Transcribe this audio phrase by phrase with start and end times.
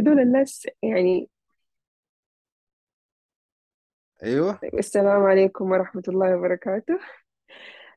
[0.00, 1.30] هذول الناس يعني
[4.22, 4.60] أيوه.
[4.74, 6.98] السلام عليكم ورحمة الله وبركاته.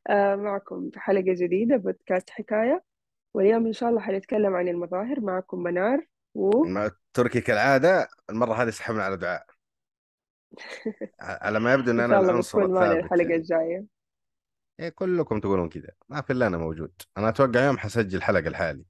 [0.10, 2.84] آه معكم في حلقة جديدة بودكاست حكاية.
[3.34, 5.20] واليوم إن شاء الله حنتكلم عن المظاهر.
[5.20, 6.06] معكم منار
[6.36, 8.08] و مع تركي كالعادة.
[8.30, 9.46] المرة هذه سحبنا على دعاء.
[11.20, 13.86] على ما يبدو إن إن أنا شاء الله العنصر بتكون معنا الثابت الحلقة يعني الجاية.
[14.80, 15.90] إيه كلكم تقولون كذا.
[16.10, 16.92] ما في إلا أنا موجود.
[17.18, 18.86] أنا أتوقع يوم حسجل حلقة لحالي.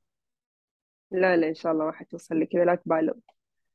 [1.11, 3.13] لا لا إن شاء الله ما حتوصل لكذا لا تبالغ.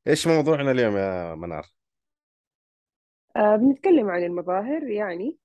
[0.07, 1.67] إيش موضوعنا اليوم يا منار؟
[3.37, 5.39] آه بنتكلم عن المظاهر يعني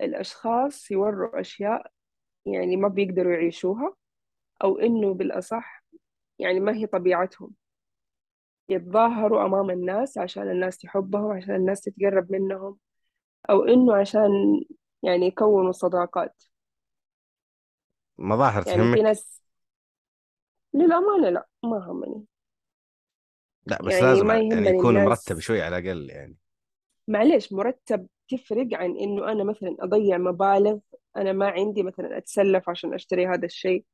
[0.00, 1.92] الأشخاص يوروا أشياء
[2.46, 3.96] يعني ما بيقدروا يعيشوها
[4.64, 5.84] أو إنه بالأصح
[6.38, 7.54] يعني ما هي طبيعتهم.
[8.68, 12.78] يتظاهروا أمام الناس عشان الناس تحبهم وعشان الناس تتقرب منهم
[13.50, 14.30] أو إنه عشان
[15.02, 16.42] يعني يكونوا صداقات.
[18.18, 19.42] مظاهر يعني في تهمك؟ ناس
[20.76, 22.24] للأمانة لا ما همني.
[23.66, 26.36] لا بس يعني لازم ما يعني يكون مرتب الناس شوي على الأقل يعني.
[27.08, 30.78] معليش مرتب تفرق عن إنه أنا مثلا أضيع مبالغ
[31.16, 33.84] أنا ما عندي مثلا أتسلف عشان أشتري هذا الشيء.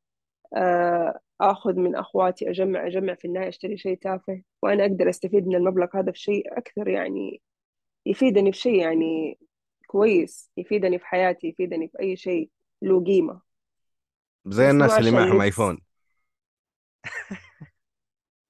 [0.57, 5.57] آه، آخذ من أخواتي أجمع أجمع في النهاية أشتري شيء تافه وأنا أقدر أستفيد من
[5.57, 7.43] المبلغ هذا في شيء أكثر يعني
[8.07, 9.39] يفيدني في شيء يعني
[9.87, 12.51] كويس يفيدني في حياتي يفيدني في أي شيء
[12.83, 13.41] له قيمة.
[14.47, 15.79] زي الناس اللي معهم ايفون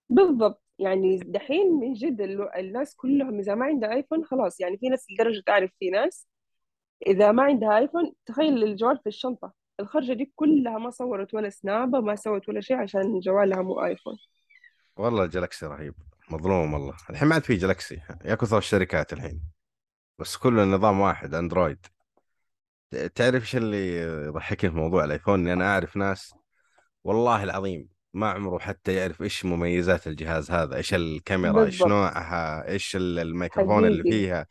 [0.09, 0.63] بالضبط.
[0.79, 5.07] يعني دحين من جد ال- الناس كلهم إذا ما عندها آيفون خلاص يعني في ناس
[5.11, 6.27] لدرجة تعرف في ناس
[7.07, 9.53] إذا ما عندها آيفون تخيل الجوال في الشنطة.
[9.81, 14.17] الخرجة دي كلها ما صورت ولا سنابة ما سوت ولا شيء عشان جوالها مو آيفون
[14.97, 15.95] والله Galaxy رهيب.
[16.31, 16.95] مظلوم والله.
[17.11, 19.43] الحين ما عاد في Galaxy يا كثر الشركات الحين.
[20.19, 21.87] بس كله نظام واحد Android
[23.15, 26.35] تعرف إيش اللي يضحكني في موضوع ال iPhone إني أنا أعرف ناس
[27.05, 31.89] والله العظيم ما عمره حتى يعرف إيش مميزات الجهاز هذا إيش الكاميرا إيش بالضبط.
[31.89, 34.47] نوعها إيش ال- الميكروفون اللي فيها.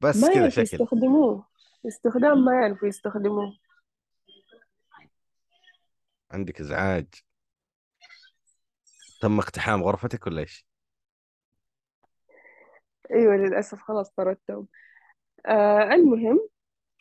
[0.00, 0.62] بس ما كذا شكل.
[0.62, 1.46] يستخدموه.
[1.88, 3.52] استخدام ما يعرفوا يستخدموه.
[6.30, 7.06] عندك إزعاج.
[9.20, 10.66] تم اقتحام غرفتك ولا إيش؟
[13.10, 14.68] أيوة للأسف خلاص طردتهم.
[15.46, 16.48] آه المهم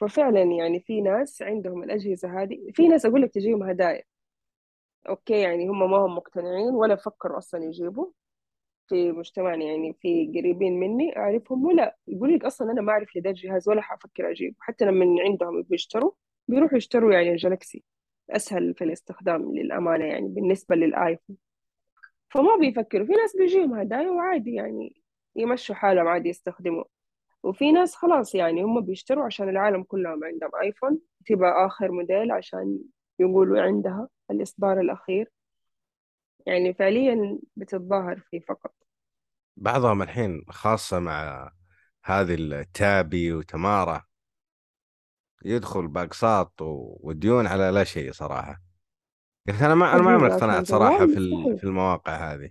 [0.01, 4.03] ففعلا يعني في ناس عندهم الأجهزة هذه في ناس أقول لك تجيهم هدايا.
[5.09, 8.07] أوكي يعني هم ما هم مقتنعين ولا فكروا أصلا يجيبوا
[8.87, 11.97] في مجتمعنا يعني في قريبين مني أعرفهم ولا.
[12.07, 14.55] يقول لك أصلا أنا ما أعرف لذا الجهاز ولا حفكر أجيبه.
[14.59, 16.11] حتى لما عندهم يبغوا يشتروا
[16.47, 17.83] بيروحوا يشتروا يعني الجالكسي
[18.29, 21.37] أسهل في الاستخدام للأمانة يعني بالنسبة للآيفون.
[22.29, 23.05] فما بيفكروا.
[23.05, 25.01] في ناس بيجيهم هدايا وعادي يعني
[25.35, 26.83] يمشوا حالهم عادي يستخدموا
[27.43, 30.99] وفي ناس خلاص يعني هم بيشتروا عشان العالم كلهم عندهم آيفون.
[31.25, 32.79] تبقى آخر موديل عشان
[33.19, 34.07] يقولوا عندها.
[34.35, 35.31] الإصدار الأخير.
[36.45, 38.73] يعني فعليا بتتظاهر فيه فقط.
[39.57, 41.51] بعضهم الحين خاصة مع
[42.05, 44.03] هذه التابي وتمارا
[45.45, 48.61] يدخل بأقساط و- وديون على لا شيء صراحة.
[49.47, 51.13] قلت أنا ما أنا ما عمري اقتنعت صراحة في
[51.57, 52.49] في المواقع هذه.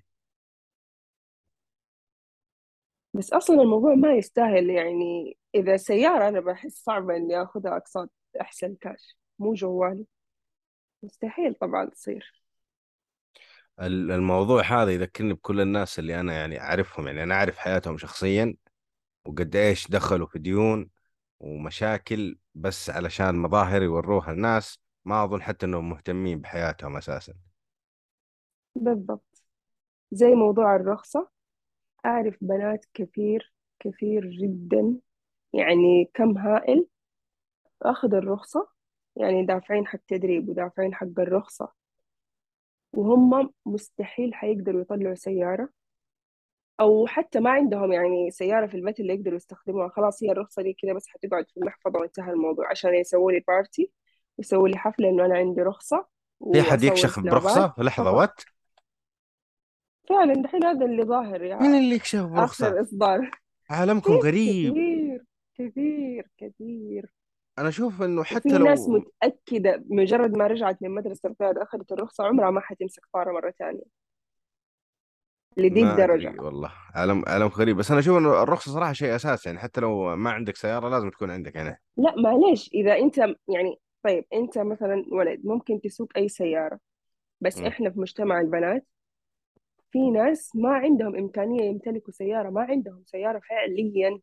[3.14, 8.10] بس أصلا الموضوع ما يستاهل يعني إذا سيارة أنا بحس صعبة إني آخذها أقساط
[8.40, 10.04] أحسن كاش مو جوال
[11.02, 12.42] مستحيل طبعا تصير.
[13.80, 18.54] ال- الموضوع هذا يذكرني بكل الناس اللي أنا يعني أعرفهم يعني أنا أعرف حياتهم شخصيا
[19.26, 20.90] وقد إيش دخلوا في ديون
[21.40, 27.34] ومشاكل بس علشان مظاهر يوروها الناس ما أظن حتى إنهم مهتمين بحياتهم أساسا.
[28.76, 29.42] بالضبط.
[30.12, 31.28] زي موضوع الرخصة
[32.06, 35.00] أعرف بنات كثير كثير جدا
[35.54, 36.88] يعني كم هائل
[37.82, 38.68] أخذ الرخصة
[39.16, 41.72] يعني دافعين حق تدريب ودافعين حق الرخصة.
[42.92, 45.68] وهم مستحيل حيقدروا يطلعوا سيارة
[46.80, 49.88] أو حتى ما عندهم يعني سيارة في البيت اللي يقدروا يستخدموها.
[49.88, 53.90] خلاص هي الرخصة دي كده بس حتقعد في المحفظة وانتهى الموضوع عشان يسووا لي party
[54.38, 56.06] يسووا لي حفلة إنه أنا عندي رخصة
[56.52, 58.40] في حد يكشخ برخصة؟ لحظة what
[60.08, 63.30] فعلا دحين هذا اللي ظاهر مين يا اللي يكشخ برخصة؟ آخر إصدار.
[63.70, 64.72] عالمكم غريب.
[64.72, 65.24] كثير
[65.58, 67.12] كثير كثير
[67.58, 72.24] أنا أشوف إنه حتى ناس لو متأكدة مجرد ما رجعت من مدرسة القيادة أخذت الرخصة
[72.24, 73.02] عمرها ما حتمسك
[73.58, 73.82] ثانية
[75.56, 76.28] لدي ما الدرجة.
[76.28, 76.72] ادري والله.
[76.94, 77.76] عالم عالم غريب.
[77.76, 81.10] بس أنا أشوف إنه الرخصة صراحة شيء اساسي يعني حتى لو ما عندك سيارة لازم
[81.10, 81.80] تكون عندك يعني.
[81.96, 82.70] لا معليش.
[82.74, 83.18] إذا أنت
[83.48, 86.78] يعني طيب أنت مثلا ولد ممكن تسوق أي سيارة
[87.40, 87.66] بس مم.
[87.66, 88.86] إحنا في مجتمع البنات
[89.90, 94.18] في ناس ما عندهم إمكانية يمتلكوا سيارة ما عندهم سيارة فعليا.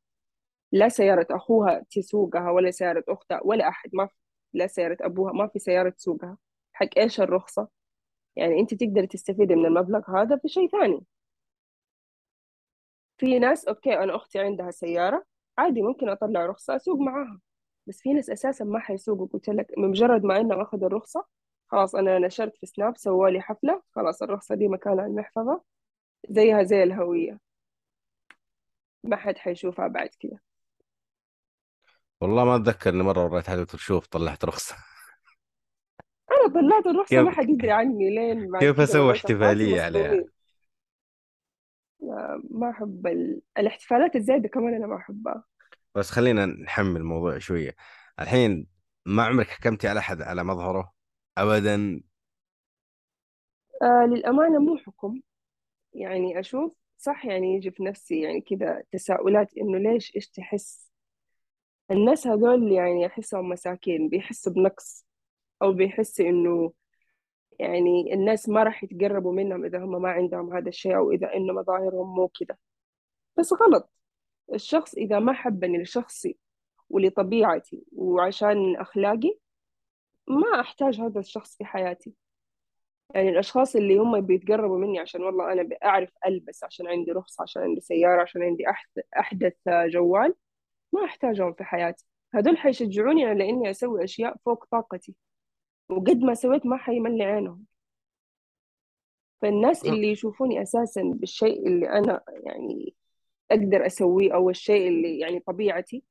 [0.72, 4.14] لا سيارة أخوها تسوقها ولا سيارة أختها ولا أحد ما في
[4.54, 6.38] لا سيارة أبوها ما في سيارة تسوقها.
[6.74, 7.68] حق إيش الرخصة؟
[8.36, 11.06] يعني أنت تقدر تستفيد من المبلغ هذا في شيء ثاني.
[13.18, 15.26] في ناس أوكي أنا أختي عندها سيارة
[15.58, 17.40] عادي ممكن أطلع رخصة أسوق معاها.
[17.88, 19.28] بس في ناس أساسا ما حيسوقوا.
[19.28, 21.26] قلت لك بمجرد ما إنهم أخذوا الرخصة
[21.68, 25.62] خلاص أنا نشرت في سناب سوالي حفلة خلاص الرخصة دي مكانها المحفظة
[26.30, 27.40] زيها زي الهوية.
[29.04, 30.40] ما حد حيشوفها بعد كده.
[32.22, 34.76] والله ما أتذكر إني مرة وريت حد شوف طلعت رخصة.
[36.32, 40.26] أنا طلعت الرخصة ما حد يدري عني لين بعد كيف كده أسوي احتفالية عليها؟
[42.00, 43.42] لا، ما أحب ال...
[43.58, 45.44] الاحتفالات الزايدة كمان أنا ما أحبها.
[45.96, 47.76] بس خلينا نحمل الموضوع شوية.
[48.20, 48.68] الحين
[49.06, 50.94] ما عمرك حكمتي على أحد على مظهره؟
[51.38, 52.02] أبدا؟
[53.82, 55.22] آه للأمانة مو حكم.
[55.94, 60.89] يعني أشوف صح يعني يجي في نفسي يعني كذا تساؤلات إنه ليش إيش تحس
[61.92, 65.06] الناس هذول يعني أحسهم مساكين بيحسوا بنقص
[65.62, 66.74] أو بيحسوا إنه
[67.60, 71.54] يعني الناس ما راح يتقربوا منهم إذا هم ما عندهم هذا الشيء أو إذا إنه
[71.54, 72.58] مظاهرهم مو كذا
[73.38, 73.92] بس غلط.
[74.54, 76.38] الشخص إذا ما حبني لشخصي
[76.90, 79.38] ولطبيعتي وعشان أخلاقي
[80.28, 82.14] ما أحتاج هذا الشخص في حياتي.
[83.16, 87.62] يعني الأشخاص اللي هم بيتقربوا مني عشان والله أنا بعرف ألبس عشان عندي رخصة عشان
[87.62, 90.36] عندي سيارة عشان عندي أحد- أحدث جوال
[90.94, 92.06] ما أحتاجهم في حياتي.
[92.34, 95.16] هدول حيشجعوني على إني أسوي أشياء فوق طاقتي.
[95.90, 97.66] وقد ما سويت ما حيملي عينهم.
[99.42, 102.96] فالناس اللي يشوفوني أساسا بالشيء اللي أنا يعني
[103.52, 106.04] أقدر أسويه أو الشيء اللي يعني طبيعتي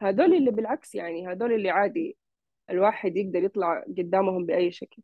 [0.00, 2.16] هذول اللي بالعكس يعني هذول اللي عادي
[2.70, 5.02] الواحد يقدر يطلع قدامهم بأي شكل.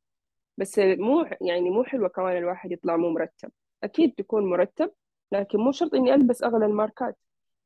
[0.58, 3.50] بس مو يعني مو حلوة كمان الواحد يطلع مو مرتب.
[3.82, 4.92] أكيد تكون مرتب
[5.32, 7.16] لكن مو شرط إني ألبس أغلى الماركات.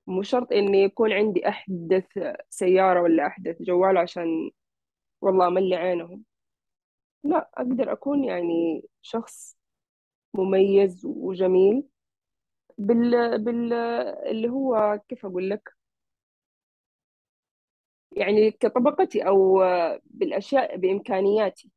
[0.08, 2.05] مو شرط إني يكون عندي أحدث
[2.50, 4.50] سيارة ولا أحدث جوال عشان
[5.20, 6.25] والله أملي عينهم.
[7.25, 9.56] لا أقدر أكون يعني شخص
[10.34, 11.84] مميز وجميل
[12.78, 13.72] بال بال
[14.31, 15.75] اللي هو كيف أقول لك؟
[18.12, 19.62] يعني كطبقتي أو
[20.05, 21.70] بالأشياء بإمكانياتي.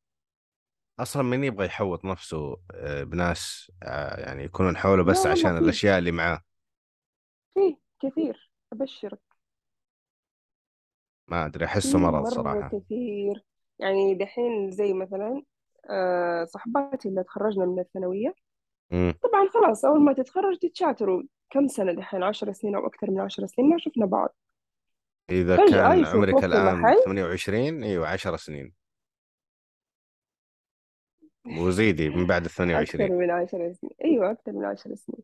[1.00, 5.98] أصلا من يبغى يحوط نفسه آه، بناس آه، يعني يكونون حوله بس عشان فيه الأشياء
[6.00, 6.42] اللي معاه.
[7.54, 9.20] فيه كثير أبشرك.
[11.28, 12.70] ما أدري أحسه مرض مرة صراحة.
[12.80, 13.46] كثير.
[13.80, 15.44] يعني دحين زي مثلا
[15.90, 18.34] آه، صحباتي اللي تخرجنا من الثانوية.
[18.92, 21.24] طبعا خلاص أول ما تتخرج تتشاتروا.
[21.50, 24.36] كم سنة دحين؟ عشر سنين أو أكثر من عشر سنين؟ ما شفنا بعض.
[25.30, 28.74] إذا فجأة كان عمرك في الآن محل 28 أيوة 10 سنين.
[31.46, 33.92] وزيدي من بعد ال أكثر 28 من عشر سنين.
[34.04, 35.24] أيوة أكثر من عشر سنين.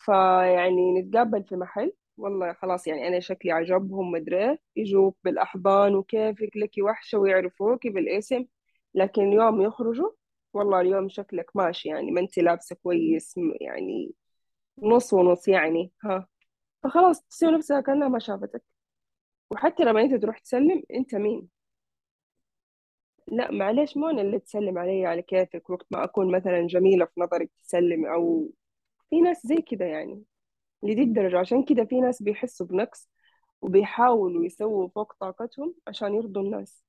[0.00, 1.92] فيعني نتقابل في محل.
[2.18, 8.46] والله خلاص يعني أنا شكلي عجبهم مدري يجوك بالأحضان وكيفك لك وحشة ويعرفوك بالاسم
[8.94, 10.10] لكن يوم يخرجوا
[10.54, 14.14] والله اليوم شكلك ماشي يعني ما أنت لابسة كويس يعني
[14.82, 16.28] نص ونص يعني ها.
[16.84, 18.64] فخلاص تصير نفسها كأنها ما شافتك.
[19.52, 21.48] وحتى لما أنت تروح تسلم أنت مين؟
[23.28, 27.20] لا معلش مو أنا اللي تسلم علي على كيفك وقت ما أكون مثلا جميلة في
[27.20, 28.50] نظرك تسلم أو
[29.10, 30.22] في ناس زي كده يعني
[30.82, 31.38] لدي الدرجة.
[31.38, 33.08] عشان كده في ناس بيحسوا بنقص
[33.62, 36.84] وبيحاولوا يسووا فوق طاقتهم عشان يرضوا الناس.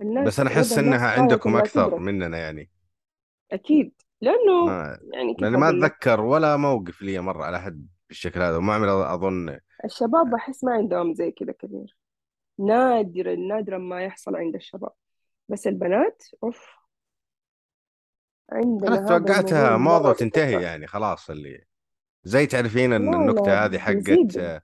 [0.00, 2.70] بس الناس أنا رضا أحس إنها غاية عندكم أكثر تدرك مننا يعني.
[3.52, 3.92] أكيد.
[4.20, 7.88] لأنه ما يعني كيف لأني ما أقول لك؟ أتذكر ولا موقف لي مر على أحد
[8.08, 9.58] بالشكل هذا وما عمري أظن.
[9.84, 11.96] الشباب بحس ما عندهم زي كده كثير.
[12.58, 14.92] نادرا نادرا ما يحصل عند الشباب.
[15.48, 16.66] بس البنات أوف.
[16.66, 16.81] أنا
[18.52, 19.76] عندنا هذا توقعتها
[20.10, 21.64] وتنتهي بكثرة يعني خلاص اللي
[22.24, 24.62] زي تعرفين إن لا النكتة هذه حقت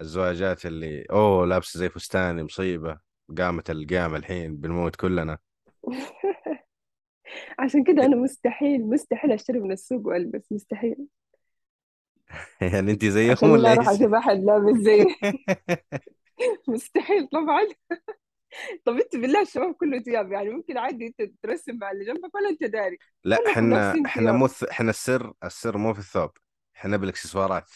[0.00, 2.98] الزواجات اللي أوه لابسة زي فستاني مصيبة
[3.38, 5.38] قامت القيامة الحين بنموت كلنا.
[7.58, 10.96] عشان كده أنا مستحيل مستحيل أشتري من السوق وألبس مستحيل.
[12.72, 15.06] يعني انت زيهم ولا إيش؟ أشوف أحد لابس زي.
[16.68, 17.66] مستحيل طبعا.
[18.84, 22.48] طب انت بالله الشباب كله ثياب يعني ممكن عادي انت ترسم مع اللي جنبك ولا
[22.48, 26.30] انت داري؟ لا إحنا إحنا مو إحنا السر السر مو في الثوب
[26.76, 27.70] إحنا بالاكسسوارات.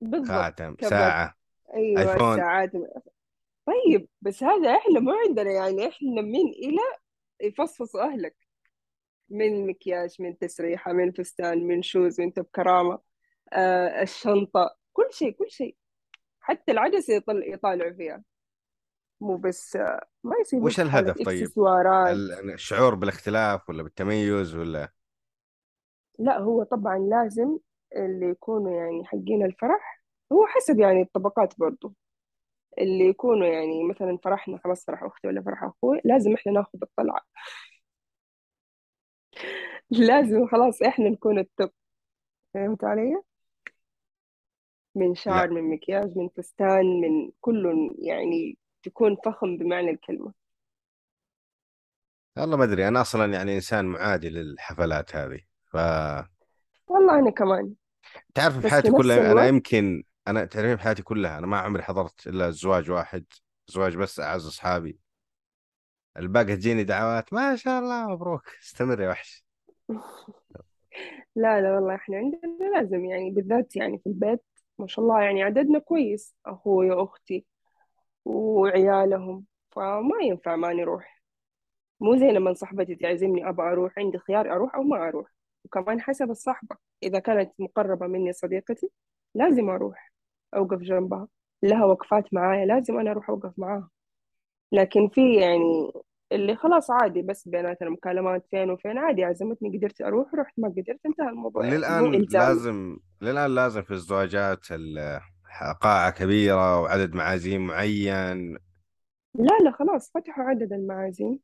[0.00, 1.36] بالضبط خاتم كبت ساعة.
[1.74, 2.32] أيوه آيفون.
[2.32, 2.72] الساعات
[3.66, 6.82] طيب بس هذا إحنا ما عندنا يعني إحنا من إلى
[7.40, 8.36] يفصفصوا أهلك.
[9.28, 12.98] من مكياج من تسريحة من فستان من شوز من توب كرامة
[13.52, 15.76] آه الشنطة كل شيء كل شيء.
[16.40, 18.22] حتى العدسة يطل يطالعوا فيها.
[19.20, 19.76] مو بس
[20.24, 22.16] ما وش في حالك الهدف طيب؟ اكسسوارات
[22.54, 24.92] الشعور بالاختلاف ولا بالتميز ولا؟
[26.18, 27.58] لا هو طبعا لازم
[27.96, 31.94] اللي يكونوا يعني حقين الفرح هو حسب يعني الطبقات برضو.
[32.78, 37.20] اللي يكونوا يعني مثلا فرحنا خلاص فرح أختي ولا فرح أخوي لازم إحنا ناخذ الطلعة.
[39.90, 41.70] لازم خلاص إحنا نكون التوب.
[42.54, 43.22] فهمت علي؟
[44.94, 50.32] من شعر لا من مكياج من فستان من كله يعني تكون فخم بمعنى الكلمة.
[52.36, 55.76] والله ما أدري أنا أصلا يعني إنسان معادي للحفلات هذه ف
[56.88, 57.74] والله أنا كمان.
[58.34, 62.50] تعرف حياتي كلها الوقت يمكن أنا تعرفين في حياتي كلها أنا ما عمري حضرت إلا
[62.50, 63.24] زواج واحد
[63.66, 64.98] زواج بس أعز أصحابي.
[66.16, 69.44] الباقي تجيني دعوات ما شاء الله مبروك استمر يا وحش.
[71.36, 74.44] لا لا والله إحنا عندنا لازم يعني بالذات يعني في البيت
[74.78, 77.44] ما شاء الله يعني عددنا كويس أخوي وأختي.
[78.26, 81.22] وعيالهم فما ينفع ما نروح
[82.00, 85.26] مو زي لما صاحبتي تعزمني أبغى أروح عندي خيار أروح أو ما أروح.
[85.64, 88.90] وكمان حسب الصحبة إذا كانت مقربة مني صديقتي
[89.34, 90.12] لازم أروح
[90.56, 91.28] أوقف جنبها.
[91.62, 93.90] لها وقفات معايا لازم أنا أروح أوقف معاها.
[94.72, 95.92] لكن في يعني
[96.32, 101.00] اللي خلاص عادي بس بيناتنا مكالمات فين وفين عادي عزمتني قدرت أروح رحت ما قدرت
[101.06, 101.64] انتهى الموضوع.
[101.64, 105.20] يعني للآن لازم للآن لازم في الزواجات ال-
[105.64, 108.58] قاعة كبيرة وعدد معازيم معين.
[109.34, 111.40] لا لا خلاص فتحوا عدد المعازيم.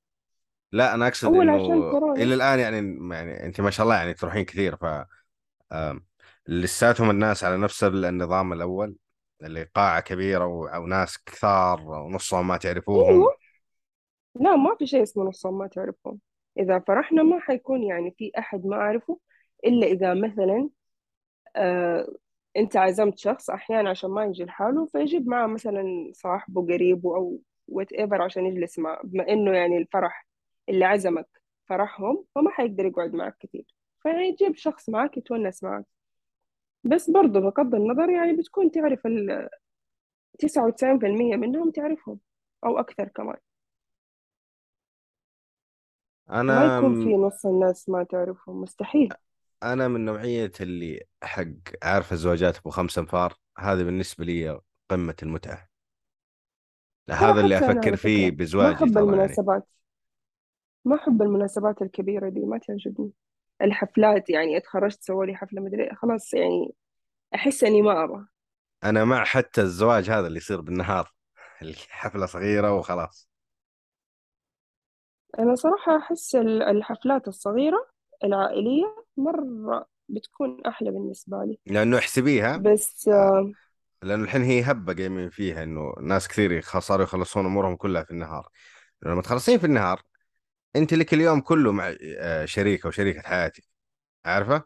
[0.73, 2.23] لا أنا أقصد أول إنه عشان كورونا.
[2.23, 4.85] إلى الآن يعني يعني أنت ما شاء الله يعني تروحين كثير ف
[5.73, 6.07] آم،
[6.49, 8.97] لساتهم الناس على نفس النظام الأول
[9.43, 13.09] اللي قاعة كبيرة و- وناس كثار ونصهم ما تعرفوهم.
[13.09, 13.39] أيوة.
[14.35, 16.21] لا ما في شيء اسمه نصهم ما تعرفهم.
[16.59, 19.19] إذا فرحنا ما حيكون يعني في أحد ما أعرفه
[19.67, 20.71] إلا إذا مثلا
[21.57, 22.09] آه
[22.57, 27.93] أنت عزمت شخص أحيانا عشان ما يجي لحاله فيجيب معه مثلا صاحبه قريبه أو وات
[27.93, 30.27] ايفر عشان يجلس معه بما إنه يعني الفرح
[30.69, 31.29] اللي عزمك
[31.69, 35.87] فرحهم فما حيقدر يقعد معك كثير فيجيب شخص معك يتونس معك.
[36.85, 39.49] بس برضه بغض النظر يعني بتكون تعرف ال
[40.39, 42.21] 99% منهم تعرفهم
[42.67, 43.37] أو أكثر كمان.
[46.49, 49.17] ما أنا يكون في نص الناس ما تعرفهم مستحيل.
[49.63, 51.45] أنا من نوعية اللي حق
[51.83, 55.69] عارف الزواجات أبو خمس أنفار هذا بالنسبة لي قمة المتعة.
[57.07, 59.69] ترى هذا اللي أفكر فيه ما بزواجي أحب ترى يعني المناسبات
[60.85, 63.11] ما أحب المناسبات الكبيرة دي ما تعجبني.
[63.63, 66.75] الحفلات يعني اتخرجت سووا لي حفلة مدري خلاص يعني
[67.35, 68.27] أحس إني ما أبغى.
[68.85, 71.13] أنا مع حتى الزواج هذا اللي يصير بالنهار
[71.63, 73.31] الحفلة صغيرة وخلاص.
[75.39, 77.87] أنا صراحة أحس ال- الحفلات الصغيرة
[78.25, 81.59] العائلية مرة بتكون أحلى بالنسبة لي.
[81.67, 83.53] لأنه احسبيها بس آه، آه،
[84.03, 88.49] لأنه الحين هي هبة قايمين فيها إنه ناس كثير صاروا يخلصون أمورهم كلها في النهار.
[89.03, 90.03] لما تخلصين في النهار
[90.77, 93.65] أنت لك اليوم كله مع آه، شريك أو شريكه حياتك.
[94.25, 94.65] عارفة؟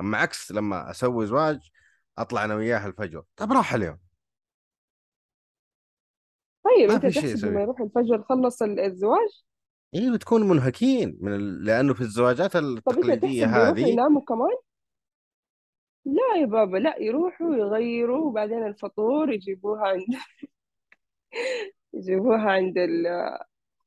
[0.00, 1.70] أما عكس لما أسوي زواج
[2.18, 3.22] أطلع أنا وياها الفجر.
[3.36, 3.98] طب راح اليوم.
[6.64, 9.44] طيب ما أنت في شيء تحسب لما يروح الفجر خلص ال- الزواج؟
[9.94, 11.64] إيه بتكون منهكين من ال...
[11.64, 14.56] لأنه في الزواجات طب التقليدية تحسب بيروحوا هذه يناموا كمان؟
[16.04, 20.04] لا يا بابا لا يروحوا يغيروا وبعدين الفطور يجيبوها عند
[21.94, 23.06] يجيبوها عند ال...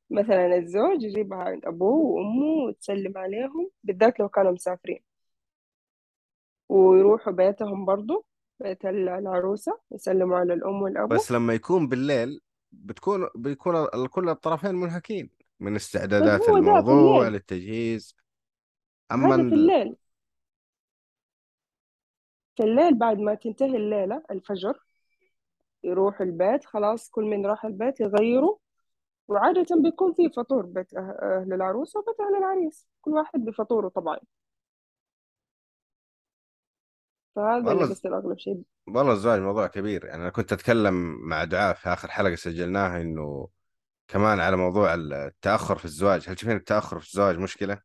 [0.10, 5.00] مثلا الزوج يجيبها عند أبوه وأمه وتسلم عليهم بالذات لو كانوا مسافرين.
[6.70, 8.25] ويروحوا بيتهم برضو
[8.60, 11.15] بيت ال- العروسة يسلموا على الأم والأبو.
[11.15, 12.41] بس لما يكون بالليل
[12.72, 15.29] بتكون بيكون ال- كل الطرفين منهكين.
[15.62, 17.34] من طيب استعدادات هو ده في الموضوع الليل.
[17.34, 18.15] للتجهيز.
[19.12, 19.96] أما هذا في ال- الليل.
[22.56, 24.80] في الليل بعد ما تنتهي الليلة الفجر
[25.84, 28.58] يروحوا البيت خلاص كل من راح البيت يغيروا.
[29.27, 32.88] وعادة بيكون في فطور بيت أه- أهل العروسة وبيت أهل العريس.
[33.01, 34.18] كل واحد بفطوره طبعا.
[37.36, 38.62] فهذا اللي والله بيصير أغلب شيء.
[38.88, 40.06] والله الزواج موضوع كبير.
[40.06, 40.94] يعني أنا كنت أتكلم
[41.30, 43.48] مع دعاء في آخر حلقة سجلناها إنه
[44.12, 47.82] كمان على موضوع التأخر في الزواج هل تشوفين التأخر في الزواج مشكلة؟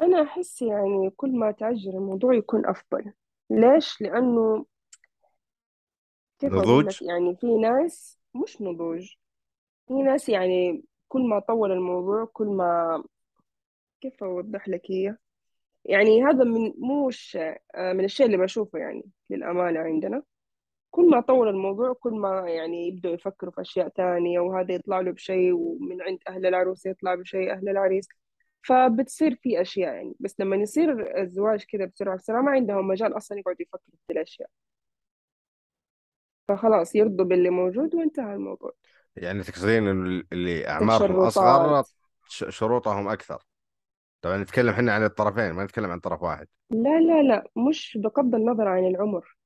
[0.00, 3.12] أنا أحس يعني كل ما تعجل الموضوع يكون أفضل.
[3.50, 4.66] ليش؟ لأنه
[6.38, 9.14] كيف أقول نضوج؟ لك؟ يعني في ناس مش نضوج
[9.88, 13.04] في ناس يعني كل ما طول الموضوع كل ما
[14.00, 15.16] كيف أوضح لك هي
[15.84, 16.72] يعني هذا من
[17.06, 17.36] مش
[17.74, 20.22] آه، من الشيء اللي بشوفه يعني للأمانة عندنا.
[20.92, 25.10] كل ما طول الموضوع كل ما يعني يبدأوا يفكروا في أشياء تانية وهذا يطلع له
[25.10, 28.08] بشيء ومن عند أهل العروس يطلع بشيء أهل العريس.
[28.62, 30.14] فبتصير في أشياء يعني.
[30.20, 34.48] بس لما يصير الزواج كذا بسرعة بسرعة ما عندهم مجال أصلا يقعدوا يفكروا في الأشياء.
[36.48, 38.72] فخلاص يرضوا باللي موجود وانتهى الموضوع.
[39.16, 41.82] يعني تقصدين إنه اللي أصغر
[42.28, 43.42] ش- شروطهم أكثر.
[44.22, 46.46] طبعا نتكلم إحنا عن الطرفين ما نتكلم عن طرف واحد.
[46.70, 47.44] لا لا لا.
[47.68, 49.36] مش بغض النظر عن العمر.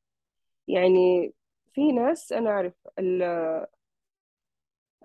[0.69, 1.35] يعني
[1.75, 3.67] في ناس أنا أعرف ال-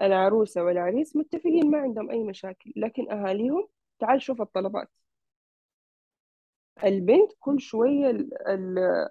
[0.01, 3.67] العروسة والعريس متفقين ما عندهم أي مشاكل لكن أهاليهم
[3.99, 4.89] تعال شوف الطلبات.
[6.83, 9.09] البنت كل شوية ال- ال-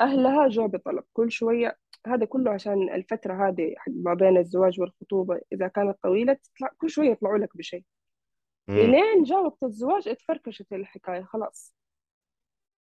[0.00, 5.68] أهلها جو بطلب كل شوية هذا كله عشان الفترة هذه ما بين الزواج والخطوبة إذا
[5.68, 7.84] كانت طويلة تطلع كل شوية يطلعوا لك بشيء.
[8.68, 11.74] امم إلين جاء وقت الزواج اتفركشت الحكاية خلاص.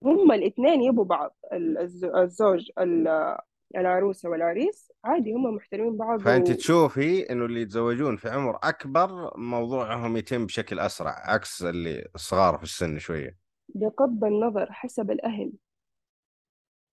[0.05, 3.39] هم الاثنين يبوا بعض ال- الز- الزوج ال-
[3.77, 10.17] العروسة والعريس عادي هم محترمين بعض فانت تشوفي إنه اللي يتزوجون في عمر أكبر موضوعهم
[10.17, 13.39] يتم بشكل أسرع عكس اللي الصغار في السن شوية.
[13.75, 15.53] وبغض النظر حسب الأهل.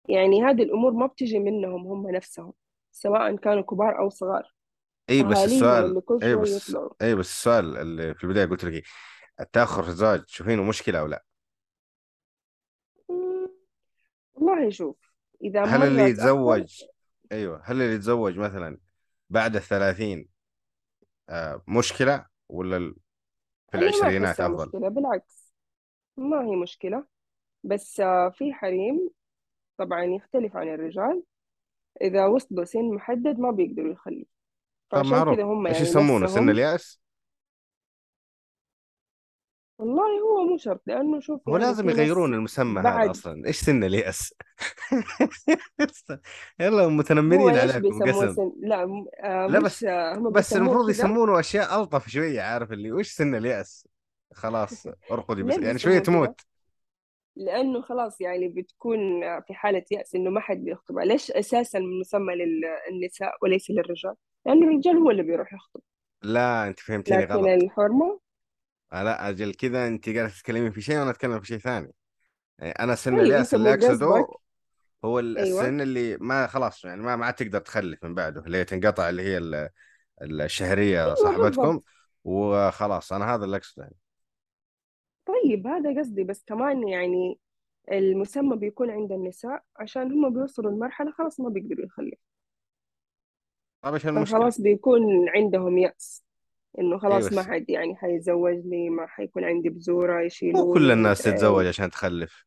[0.08, 2.52] يعني هذه الأمور ما بتجي منهم هم نفسهم
[2.92, 4.54] سواء كانوا كبار أو صغار.
[5.10, 8.82] إي بس السؤال إي بس إي بس السؤال اللي في البداية قلت لك إيه؟
[9.40, 11.24] التأخر في الزواج تشوفينه مشكلة أو لا
[13.10, 13.48] مم،
[14.42, 16.82] والله شوف إذا هل اللي يتزوج
[17.32, 18.78] أيوه هل اللي يتزوج مثلا
[19.30, 20.28] بعد الثلاثين
[21.28, 22.94] آه مشكلة ولا
[23.70, 25.54] في العشرينات أفضل؟ مشكلة بالعكس.
[26.16, 27.06] ما هي مشكلة.
[27.64, 29.10] بس آه، في حريم
[29.76, 31.22] طبعا يختلف عن الرجال.
[32.00, 34.24] إذا وصلوا سن محدد ما بيقدروا يخلوا
[34.90, 37.01] فعشان كذا هم إيش يعني يسمونه؟ سن اليأس؟
[39.82, 43.46] والله هو مو شرط لأنه شوف هو يعني لازم يغيرون المسمى هذا بعد أصلا.
[43.46, 44.34] إيش سن اليأس
[46.60, 48.32] يلا متنمرين عليكم قسم.
[48.34, 52.92] سن لا آه لا بس آه هم بس المفروض يسمونه أشياء ألطف شوية عارف اللي
[52.92, 53.88] وش سن اليأس
[54.34, 56.40] خلاص ارقدي بس يعني شوية تموت.
[57.36, 58.98] لأنه خلاص يعني بتكون
[59.40, 60.98] في حالة يأس إنه ما حد بيخطب.
[60.98, 64.14] ليش أساسا مسمى للنساء وليس للرجال؟
[64.46, 65.80] لأنه الرجال هو اللي بيروح يخطب.
[66.22, 67.46] لا أنت فهمتيني لكن غلط.
[67.46, 68.20] الحرمة آه،
[68.92, 71.92] لا أجل كذا انت قاعدة تتكلمين في شيء وأنا اتكلم في شيء ثاني.
[72.58, 74.26] يعني أنا سن طيب اليأس أنت اللي اقصده
[75.04, 75.60] هو أيوة.
[75.60, 79.22] السن اللي ما خلاص يعني ما ما عاد تقدر تخلف من بعده اللي تنقطع اللي
[79.22, 79.68] هي ال-
[80.22, 81.80] الشهرية أيوة صاحبتكم
[82.24, 83.96] وخلاص أنا هذا اللي أقصده يعني.
[85.26, 87.38] طيب هذا قصدي بس كمان يعني
[87.92, 92.18] المسمى بيكون عند النساء عشان هم بيوصلوا لمرحلة خلاص ما بيقدروا يخلفوا
[93.82, 96.21] طيب إيش؟ فخلاص بيكون عندهم يأس.
[96.78, 101.22] إنه اي خلاص ما حد يعني حيزوجني ما حيكون عندي بذورة مو كل يشيلوني الناس
[101.22, 102.44] ومدري تتزوج إيه عشان تخلف.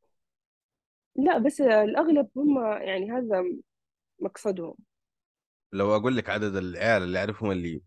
[1.16, 3.44] لا بس الأغلب هم يعني هذا
[4.20, 4.76] مقصدهم.
[5.74, 7.82] لو أقول لك عدد العيال اللي أعرفهم اللي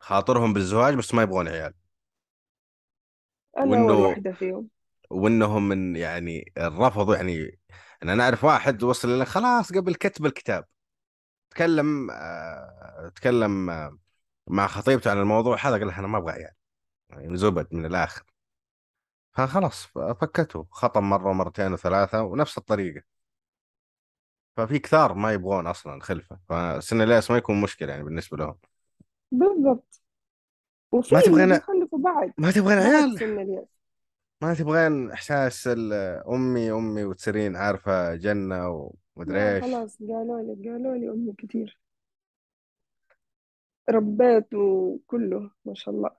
[0.00, 1.74] خاطرهم بالزواج بس ما يبغون عيال.
[3.58, 4.68] أنا أول وإنه واحدة فيهم.
[5.10, 7.58] وانهم من يعني رفضوا يعني
[8.02, 10.64] أنا نعرف واحد وصل لنا خلاص قبل كتب الكتاب.
[11.50, 13.98] تكلم آه تكلم آه
[14.46, 16.54] مع خطيبته عن الموضوع هذا قال لها أنا ما أبغى عيال.
[17.10, 18.24] يعني زبد من الآخر.
[19.32, 19.86] فخلاص
[20.20, 20.66] فكته.
[20.70, 23.02] خطب مرة ومرتين وثلاثة ونفس الطريقة.
[24.56, 26.38] ففي كثار ما يبغون أصلا خلفه.
[26.48, 28.58] فسن اليأس ما يكون مشكلة يعني بالنسبة لهم.
[29.32, 30.02] بالضبط.
[30.92, 32.32] وفي ما تبغين بيخلفوا بعد.
[32.38, 33.18] ما تبغين عيال.
[33.18, 33.66] سن
[34.40, 35.68] ما تبغين إحساس
[36.28, 39.64] أمي أمي وتصيرين عارفة جنة ومدري إيش.
[39.64, 41.78] خلاص قالوا لي قالوا لي أمي كتير
[43.90, 46.10] ربيت وكله ما شاء الله.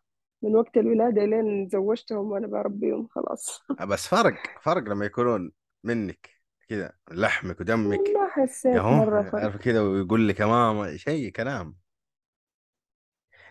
[0.41, 3.63] من وقت الولادة لين زوجتهم وأنا بربيهم خلاص.
[3.87, 5.51] بس فرق فرق لما يكونون
[5.83, 6.29] منك
[6.69, 7.99] كذا لحمك ودمك.
[7.99, 9.41] ما حسيت مرة فرق.
[9.41, 11.75] عارف كذا ويقول لك يا ماما شيء كلام.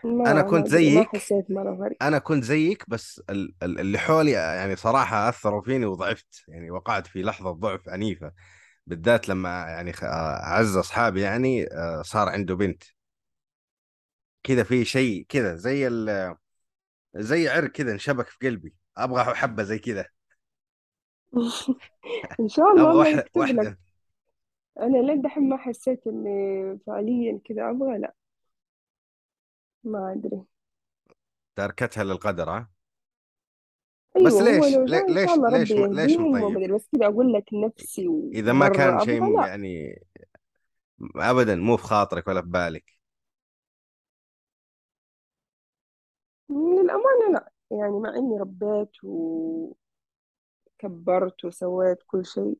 [0.05, 1.07] أنا ما ما كنت ما زيك.
[1.07, 2.03] حسيت مرة فرق.
[2.03, 6.43] أنا كنت زيك بس ال- ال- اللي حولي يعني صراحة أثروا فيني وضعفت.
[6.47, 8.31] يعني وقعت في لحظة ضعف عنيفه
[8.87, 12.83] بالذات لما يعني أعز أصحابي يعني آه، صار عنده بنت.
[14.47, 16.35] كذا في شيء كذا زي ال
[17.15, 20.05] زي عرق كذا انشبك في قلبي أبغى حبة زي كذا
[22.39, 23.37] إن شاء الله أبغى الله يكتب لك.
[23.37, 23.79] واحدة.
[24.79, 28.13] أنا لين دحين ما حسيت إني فعليا كذا أبغى لا.
[29.83, 30.41] ما أدري.
[31.55, 32.69] تركتها للقدر ها؟
[34.25, 38.53] بس هو ليش؟ لو ليش ليش ليش مطيب؟ أدري بس كذا أقول لك نفسي إذا
[38.53, 39.47] ما كان شيء لا.
[39.47, 40.01] يعني
[41.15, 42.96] ابدا مو في خاطرك ولا في بالك.
[46.49, 47.51] للأمانة لا.
[47.71, 49.75] يعني مع إني ربيت وكبرت
[51.45, 52.57] وسويت كل شيء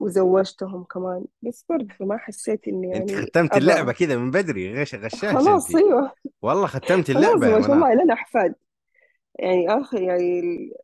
[0.00, 4.94] وزوجتهم كمان بس برضه ما حسيت إني أنت يعني ختمت اللعبة كذا من بدري غش
[4.94, 5.38] غشاش أنت.
[5.38, 6.12] خلاص أيوه.
[6.42, 8.54] والله ختمت خلاص اللعبة يا ما شاء الله لنا أحفاد.
[9.38, 10.74] يعني آخر يعني ال-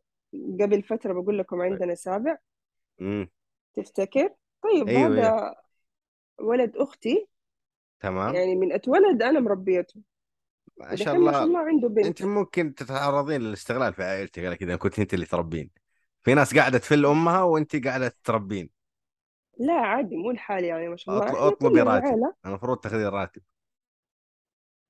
[0.61, 2.37] قبل فترة بقول لكم عندنا سابع.
[3.01, 3.29] امم
[3.73, 4.29] تفتكر؟
[4.63, 5.55] طيب أيوه أيوه هذا
[6.39, 7.27] ولد أختي.
[7.99, 8.35] تمام.
[8.35, 10.01] يعني من أتولد أنا مربيته.
[10.77, 11.43] ما شاء ودحين ما شاء الله.
[11.43, 12.05] الله عنده بنت.
[12.05, 15.69] أنت ممكن تتعرضين للاستغلال في عائلتك على كذا كنت أنت اللي تربين.
[16.23, 18.69] في ناس قاعدة تفل أمها وأنت قاعدة تربين.
[19.59, 21.47] لا عادي مو لحالي يعني ما شاء الله.
[21.47, 22.33] أطلبي راتب.
[22.45, 23.41] المفروض تاخذين راتب.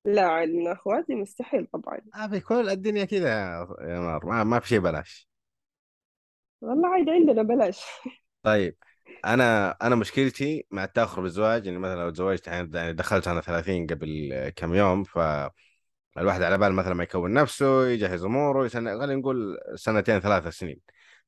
[0.06, 2.00] لا عاد من أخواتي مستحيل طبعا.
[2.16, 3.30] ما في كل الدنيا كذا
[3.82, 5.30] يا نار ما, ما في شيء بلاش.
[6.62, 7.86] والله عادي عندنا بلاش.
[8.44, 8.78] طيب
[9.26, 13.88] أنا أنا مشكلتي مع التأخر بالزواج اني مثلا لو تزوجت يعني يعني دخلت أنا 30
[13.88, 15.04] قبل كم يوم
[16.16, 20.80] فالواحد على بال مثلا ما يكون نفسه يجهز أموره سنة خلينا نقول سنتين ثلاثة سنين.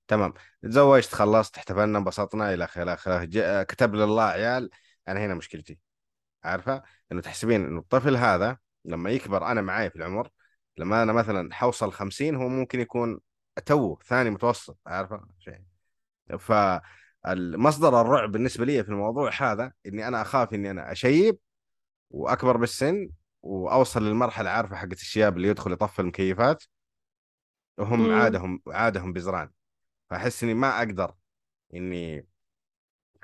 [0.07, 0.33] تمام.
[0.63, 3.25] تزوجت خلصت احتفلنا انبسطنا إلى اخره إلى آخره.
[3.63, 4.69] كتب لي الله عيال
[5.07, 5.79] أنا هنا مشكلتي.
[6.43, 10.29] عارفة؟ إنه تحسبين إنه الطفل هذا لما يكبر أنا معاي في العمر
[10.77, 13.19] لما أنا مثلا حوصل 50 هو ممكن يكون
[13.65, 14.77] تو ثاني متوسط.
[14.85, 15.59] عارفة؟ شيء
[16.39, 21.37] فالمصدر الرعب بالنسبة لي في الموضوع هذا إني أنا أخاف إني أنا أشيب
[22.09, 23.09] وأكبر بالسن
[23.47, 26.63] وأوصل للمرحلة عارفة حقت الشياب اللي يدخل يطفي المكيفات؟
[27.77, 29.49] وهم امم عادهم عادهم بزران
[30.09, 31.15] فأحس إني ما أقدر
[31.75, 32.27] إني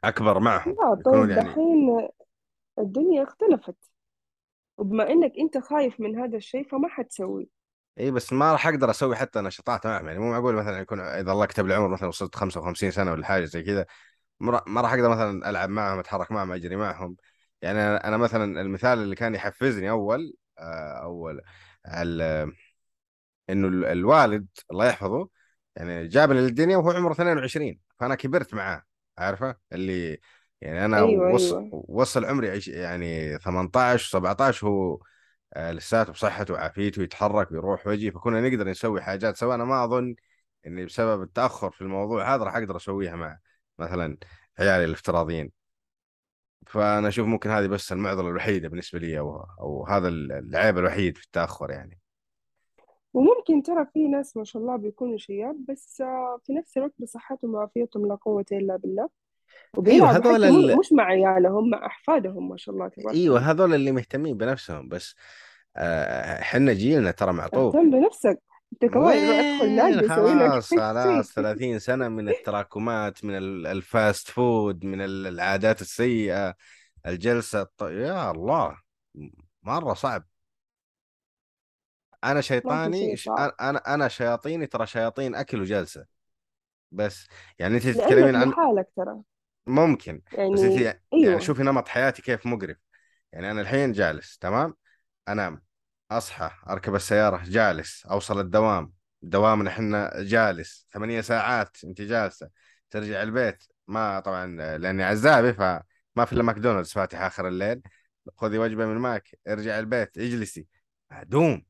[0.04, 0.78] أكبر معهم.
[0.80, 2.10] لا طيب يعني دحين
[2.80, 3.76] الدنيا اختلفت.
[4.78, 7.50] وبما إنك أنت خايف من هذا الشيء فما حتسوي.
[8.00, 10.08] إي بس ما راح أقدر أسوي حتى نشاطات معهم.
[10.08, 13.26] يعني مو معقول مثلا يكون إذا الله كتب لي عمر مثلا وصلت 55 سنة ولا
[13.26, 13.86] حاجة زي كذا
[14.42, 17.18] ما راح أقدر مثلا ألعب معهم أتحرك معهم أجري معهم.
[17.64, 21.42] يعني أنا مثلا المثال اللي كان يحفزني أول آه، أول
[21.88, 22.54] ال-
[23.50, 25.30] إنه ال- الوالد الله يحفظه
[25.76, 28.84] يعني جابني للدنيا وهو عمره 22 فأنا كبرت معاه
[29.18, 30.20] عارفة؟ اللي
[30.62, 31.86] يعني أنا أيوه وص أيوه.
[31.88, 35.00] وصل عمري يعني 18 17 هو
[35.54, 40.16] آه، لساته بصحته وعافيته يتحرك ويروح ويجي فكنا نقدر نسوي حاجات سوا أنا ما أظن
[40.68, 43.40] إني بسبب التأخر في الموضوع هذا راح أقدر أسويها مع
[43.80, 44.18] مثلا
[44.60, 45.63] عيالي الافتراضيين.
[46.68, 51.26] فأنا أشوف ممكن هذه بس المعضلة الوحيدة بالنسبة لي أو أو هذا العيب الوحيد في
[51.26, 52.00] التأخر يعني.
[53.14, 57.54] وممكن ترى في ناس ما شاء الله بيكونوا شياب بس آه، في نفس الوقت بصحتهم
[57.54, 59.10] وعافيتهم لا قوة إلا بالله.
[59.88, 60.78] أيوه هذول ال...
[60.78, 65.16] مش مع عيالهم مع أحفادهم ما شاء الله تبارك أيوه هذول اللي مهتمين بنفسهم بس
[65.78, 67.76] آه، حنا جيلنا ترى معطوف.
[67.76, 68.40] اهتم بنفسك.
[68.74, 74.86] انت كمان ادخل نادي خلاص خلاص 30 سنة من التراكمات من ال- الـ fast food
[74.86, 76.56] من ال- العادات السيئة
[77.06, 77.84] الجلسة الط...
[77.84, 78.78] يا الله
[79.64, 80.26] مرة صعب.
[82.24, 83.16] في شيطاني.
[83.16, 83.56] صعب.
[83.62, 86.06] أنا أنا شياطيني ترى شياطين أكل وجلسة.
[86.92, 87.28] بس
[87.60, 89.22] يعني أنت تتكلمين عن لحالك ترى.
[89.68, 92.78] ممكن بس يعني أنت يعني أيوة شوفي نمط حياتي كيف مقرف.
[93.32, 94.76] يعني أنا الحين جالس تمام؟
[95.28, 95.62] أنام.
[96.12, 98.06] أصحى أركب السيارة جالس.
[98.06, 98.94] أوصل الدوام.
[99.22, 100.88] دوامنا إحنا جالس.
[100.94, 102.50] ثمانية ساعات أنت جالسة.
[102.90, 103.64] ترجع البيت.
[103.88, 107.82] ما طبعا لأني عزابي فما في إلا ماكدونالدز فاتح آخر الليل.
[108.38, 109.40] خذي وجبة من Mac.
[109.48, 110.18] ارجع البيت.
[110.18, 110.68] اجلسي.
[111.12, 111.66] معدوم.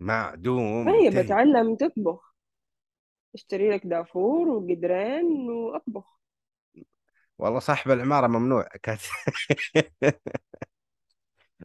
[0.00, 0.92] معدوم.
[0.92, 2.34] طيب اتعلم تطبخ.
[3.34, 6.04] اشتري لك دافور وقدرين وأطبخ.
[7.38, 8.68] والله صاحب العمارة ممنوع.
[8.82, 9.00] كانت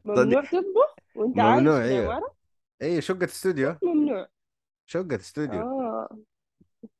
[0.04, 2.34] ممنوع تطبخ؟ وانت عايش ممنوع في أيوه العمارة؟
[2.82, 3.76] اي شقة استوديو.
[3.82, 4.28] ممنوع.
[4.86, 5.60] شقة استوديو.
[5.60, 6.08] آه.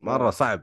[0.04, 0.62] أوكي صعب.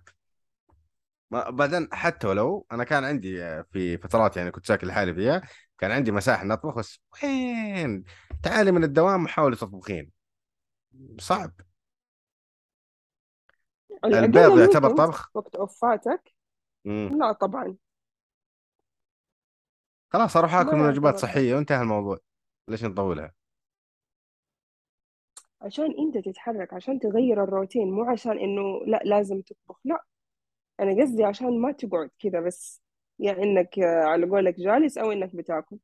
[1.32, 5.42] ما- بعدين حتى ولو أنا كان عندي في فترات يعني كنت ساكن لحالي فيها
[5.78, 8.04] كان عندي مساحة إني أطبخ بس وين؟
[8.44, 10.12] تعالي من الدوام وحاولي تطبخين.
[11.20, 11.52] صعب.
[14.04, 15.32] على الأقل البيض يعتبر طبخ.
[15.34, 16.34] وقت أوفاتك؟
[16.86, 17.18] مم.
[17.20, 17.76] لا طبعا.
[20.10, 22.18] خلاص أروح آكل ما من وجبات صحية وانتهى الموضوع.
[22.68, 23.34] ليش نطولها؟
[25.62, 29.80] عشان أنت تتحرك عشان تغير الروتين مو عشان إنه لأ لازم تطبخ.
[29.86, 30.04] لأ
[30.80, 32.82] أنا قصدي عشان ما تقعد كذا بس
[33.20, 35.78] يا يعني إنك آه، على قولك جالس أو إنك بتاكل.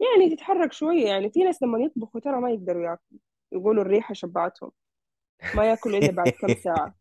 [0.00, 3.20] يعني تتحرك شوية يعني في ناس لما يطبخوا ترى ما يقدروا ياكلوا
[3.52, 4.72] يقولوا الريحة شبعتهم.
[5.54, 6.94] ما ياكلوا إلا بعد كم ساعة.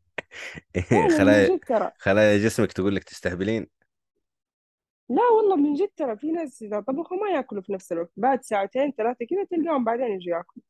[0.90, 1.92] فعلا من خلايا جد ترى.
[1.98, 3.68] خلايا جسمك تقول لك تستهبلين.
[5.10, 8.44] لا والله من جد ترى في ناس إذا طبخوا ما يأكلوا في نفس الوقت بعد
[8.44, 10.64] ساعتين ثلاثة كذا تلقاهم بعدين يجوا يأكلوا.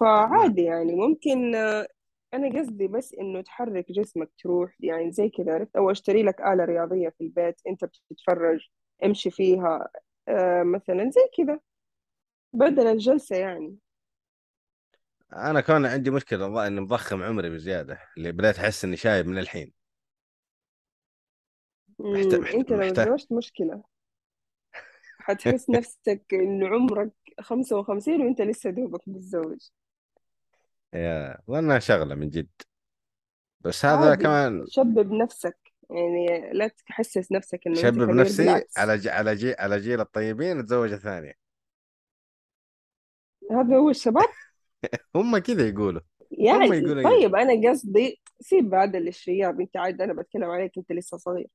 [0.00, 1.88] ما فعادي يعني ممكن آه،
[2.34, 6.64] أنا قصدي بس إنه تحرك جسمك تروح يعني زي كذا عرفت؟ أو أشتري لك آلة
[6.64, 8.60] رياضية في البيت أنت بتتفرج
[9.04, 9.88] امشي فيها
[10.28, 11.60] آه مثلا زي كذا
[12.52, 13.76] بدل الجلسة يعني.
[15.32, 19.79] أنا كان عندي مشكلة إني مضخم عمري بزيادة اللي بديت أحس إني شايب من الحين.
[22.04, 22.40] محتاج مم.
[22.40, 23.06] محتاج, أنت لو محتاج.
[23.06, 23.82] تزوجت مشكلة
[25.18, 29.68] حتحس نفسك إنه عمرك خمسة وخمسين وأنت لسه دوبك متزوج.
[30.94, 32.48] يا والله شغلة من جد.
[33.60, 35.58] بس هذا عادي كمان شبب نفسك.
[35.90, 39.08] يعني لا تحسس نفسك أنت شبب نفسي بالعكس على ج...
[39.08, 39.54] على جي...
[39.54, 41.34] على جيل الطيبين اتزوج ثانية
[43.50, 44.28] هذا هو الشباب؟
[45.16, 46.00] هم كذا يقولوا.
[46.32, 47.10] هم يعني يقولوا كذا.
[47.10, 51.48] طيب أنا قصدي سيب هذا الشياب أنت عاد أنا بتكلم عليك أنت لسه صغير.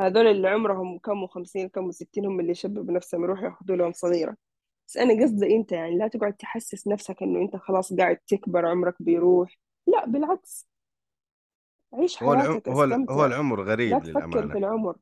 [0.00, 4.36] هذول اللي عمرهم كم وخمسين كم وستين هم اللي يشببوا نفسهم يروحوا ياخذوا لهم صغيرة.
[4.88, 9.02] بس أنا قصدي أنت يعني لا تقعد تحسس نفسك إنه أنت خلاص قاعد تكبر عمرك
[9.02, 9.58] بيروح.
[9.86, 10.68] لا بالعكس.
[11.92, 12.50] عيش هو العم...
[12.52, 13.10] حياتك هو ال...
[13.10, 14.58] هو العمر لا غريب تفكر في للأمانة.
[14.58, 14.96] العمر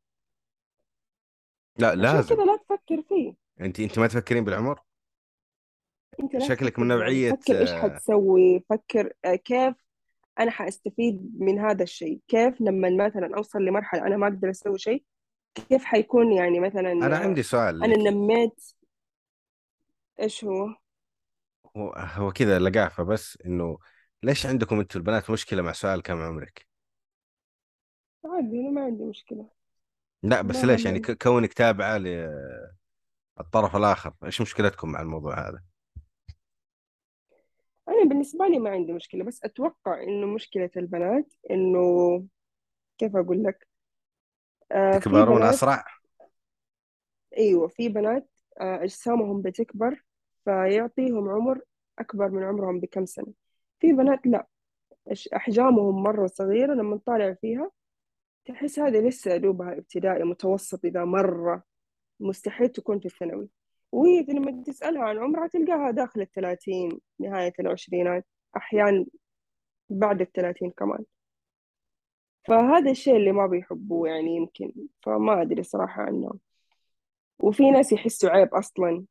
[1.78, 2.34] لا لازم.
[2.34, 3.34] كذا لا تفكر فيه.
[3.60, 4.80] أنت أنت ما تفكرين بالعمر؟
[6.20, 9.74] أنت لا شكلك من تفكر نوعية فكر إيش حتسوي فكر آه، كيف
[10.40, 12.20] أنا حأستفيد من هذا الشيء.
[12.28, 15.04] كيف لما مثلا أوصل لمرحلة أنا ما أقدر أسوي شيء
[15.68, 17.98] كيف حيكون يعني مثلا أنا عندي سؤال أنا لك.
[18.08, 18.62] نميت؟
[20.20, 20.74] إيش هو؟
[21.76, 23.78] هو هو كذا لقافة بس إنه
[24.22, 26.66] ليش عندكم أنتم البنات مشكلة مع سؤال كم عمرك؟
[28.24, 29.46] عادي أنا ما عندي مشكلة.
[30.22, 35.62] لا بس ليش يعني ك- كونك تابعة للطرف الآخر إيش مشكلتكم مع الموضوع هذا؟
[37.88, 41.78] أنا بالنسبة لي ما عندي مشكلة بس أتوقع إنه مشكلة البنات إنه
[42.98, 43.68] كيف أقول لك؟
[44.72, 45.84] آه في تكبرون بنات أسرع
[47.38, 48.28] أيوه في بنات
[48.60, 50.04] آه أجسامهم بتكبر
[50.44, 51.60] فيعطيهم عمر
[51.98, 53.32] أكبر من عمرهم بكم سنة.
[53.80, 54.46] في بنات لا
[55.10, 57.70] أش- أحجامهم مرة صغيرة لما نطالع فيها
[58.44, 61.62] تحس هذه لسه دوبها ابتدائي متوسط إذا مرة
[62.20, 63.48] مستحيل تكون في الثانوي.
[63.92, 69.06] وهي لما تسألها عن عمرها تلقاها داخل الثلاثين نهاية العشرينات أحيانا
[69.90, 71.04] بعد الثلاثين كمان.
[72.48, 74.72] فهذا الشيء اللي ما بيحبوه يعني يمكن
[75.02, 76.34] فما أدري صراحة عنه.
[77.38, 79.04] وفي ناس يحسوا عيب أصلا.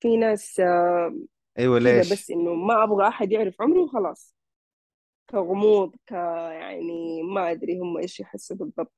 [0.00, 1.16] في ناس آه،
[1.58, 4.36] أيوه كذا بس ليش؟ إنه ما أبغى أحد يعرف عمري وخلاص.
[5.30, 8.92] كغموض ك يعني ما أدري هم إيش يحسوا بالضبط.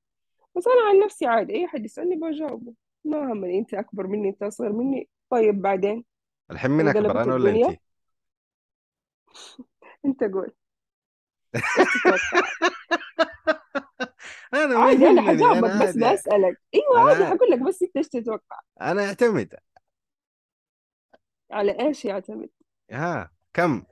[0.57, 2.75] بس أنا عن نفسي عادي أي حد يسألني بجاوبه.
[3.07, 5.09] ما همني أنت أكبر مني أنت أصغر مني.
[5.31, 6.05] طيب بعدين؟
[6.51, 7.79] الحين مين أكبر أنا ولا انت؟ الدنيا
[10.05, 10.53] أنت قول.
[11.79, 12.51] إيش تتوقع؟
[14.55, 16.15] أنا ما عادي أنا يهمني حجاوبك أنا بس عادي.
[16.15, 16.61] بسألك.
[16.75, 18.61] أيوة عادي أنا حقول لك بس أنت إيش تتوقع.
[18.81, 19.55] أنا أعتمد.
[21.51, 22.51] على إيش يعتمد؟
[22.91, 23.85] ها كم؟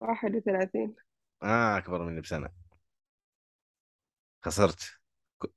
[0.00, 0.94] 31
[1.42, 2.48] آه أكبر مني بسنة.
[4.44, 5.01] خسرت.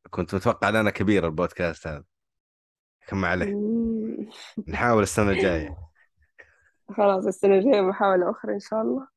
[0.10, 2.04] كنت متوقع إن أنا كبير البودكاست هذا.
[3.08, 4.30] كم عليه؟ مم.
[4.68, 5.78] نحاول السنة الجاية.
[6.98, 9.16] خلاص السنة الجاية محاولة أخرى إن شاء الله.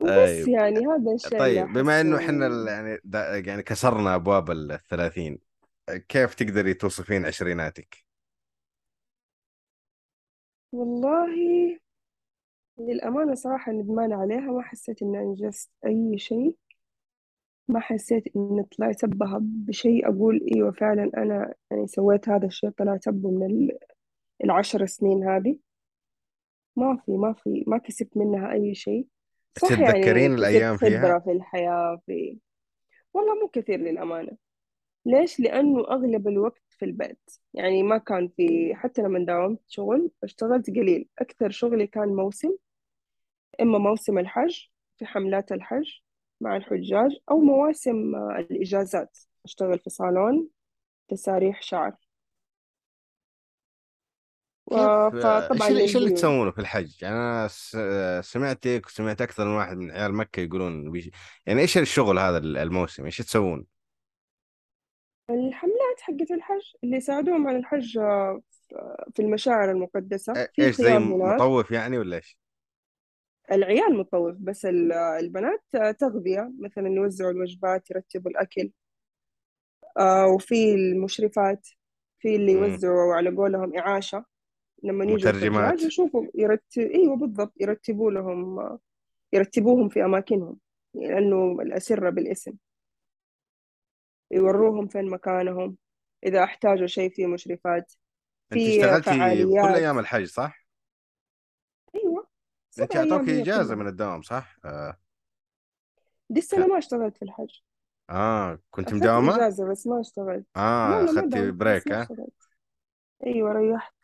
[0.00, 0.48] وبس طيب.
[0.48, 3.00] يعني هذا الشيء طيب بما إنه إحنا يعني
[3.46, 5.38] يعني كسرنا أبواب الثلاثين
[6.08, 8.04] كيف تقدري توصفين عشريناتك؟
[10.72, 11.28] والله
[12.78, 16.56] للأمانة صراحة ندمانة عليها ما حسيت إني أنجزت أي شيء.
[17.68, 23.08] ما حسيت إني طلعت بها بشيء أقول إيوه فعلا أنا يعني سويت هذا الشيء طلعت
[23.08, 23.78] به من ال-
[24.44, 25.58] العشر سنين هذه.
[26.76, 29.06] ما في ما في ما كسبت منها أي شيء.
[29.58, 32.38] صح يعني كسبت الأيام فيها؟ خبرة في الحياة في
[33.14, 34.32] والله مو كثير للأمانة.
[35.06, 37.30] ليش؟ لأنه أغلب الوقت في البيت.
[37.54, 41.08] يعني ما كان في حتى لما داومت شغل اشتغلت قليل.
[41.18, 42.56] أكثر شغلي كان موسم
[43.60, 45.88] إما موسم الحج في حملات الحج.
[46.44, 50.48] مع الحجاج أو مواسم آه، الإجازات أشتغل في صالون
[51.08, 51.96] تساريح شعر
[54.66, 59.76] و- فطبعا اللي إيش اللي تسوونه في الحج؟ أنا آه، سمعتك وسمعت أكثر من واحد
[59.76, 61.10] من عيال مكة يقولون بيش...
[61.46, 63.66] يعني إيش الشغل هذا الموسم؟ إيش تسوون؟
[65.30, 68.42] الحملات حقت الحج اللي يساعدوهم على الحج آه،
[69.14, 72.38] في المشاعر المقدسة إ- في إيش زي مطوف يعني ولا إيش؟
[73.52, 75.62] العيال مطوف بس ال- البنات
[75.98, 78.70] تغذية مثلا يوزعوا الوجبات يرتبوا الأكل.
[79.98, 81.68] آه وفي المشرفات
[82.18, 82.62] في اللي مم.
[82.64, 84.24] يوزعوا على قولهم إعاشة.
[84.82, 85.64] لما يجوا مترجمات.
[85.64, 88.78] الحجاج يشوفوا يرتب أيوة بالضبط يرتبوا لهم
[89.32, 90.58] يرتبوهم في أماكنهم
[90.94, 92.52] لأنه الأسرة بالاسم.
[94.30, 95.76] يوروهم فين مكانهم
[96.26, 97.92] إذا احتاجوا شيء في مشرفات
[98.52, 99.76] أنت في اشتغلتي فعاليات.
[99.76, 100.63] أيام الحج صح؟
[102.78, 104.96] انت اعطوك كلها من الدوام صح؟ آه.
[106.30, 106.70] دي السنة ك...
[106.70, 107.60] ما اشتغلت في الحج
[108.10, 112.32] آه كنت أخذت مداومة؟ إجازة بس ما اشتغلت آه أخذتي break ها؟ اشتغلت
[113.26, 113.94] أيوة ريحت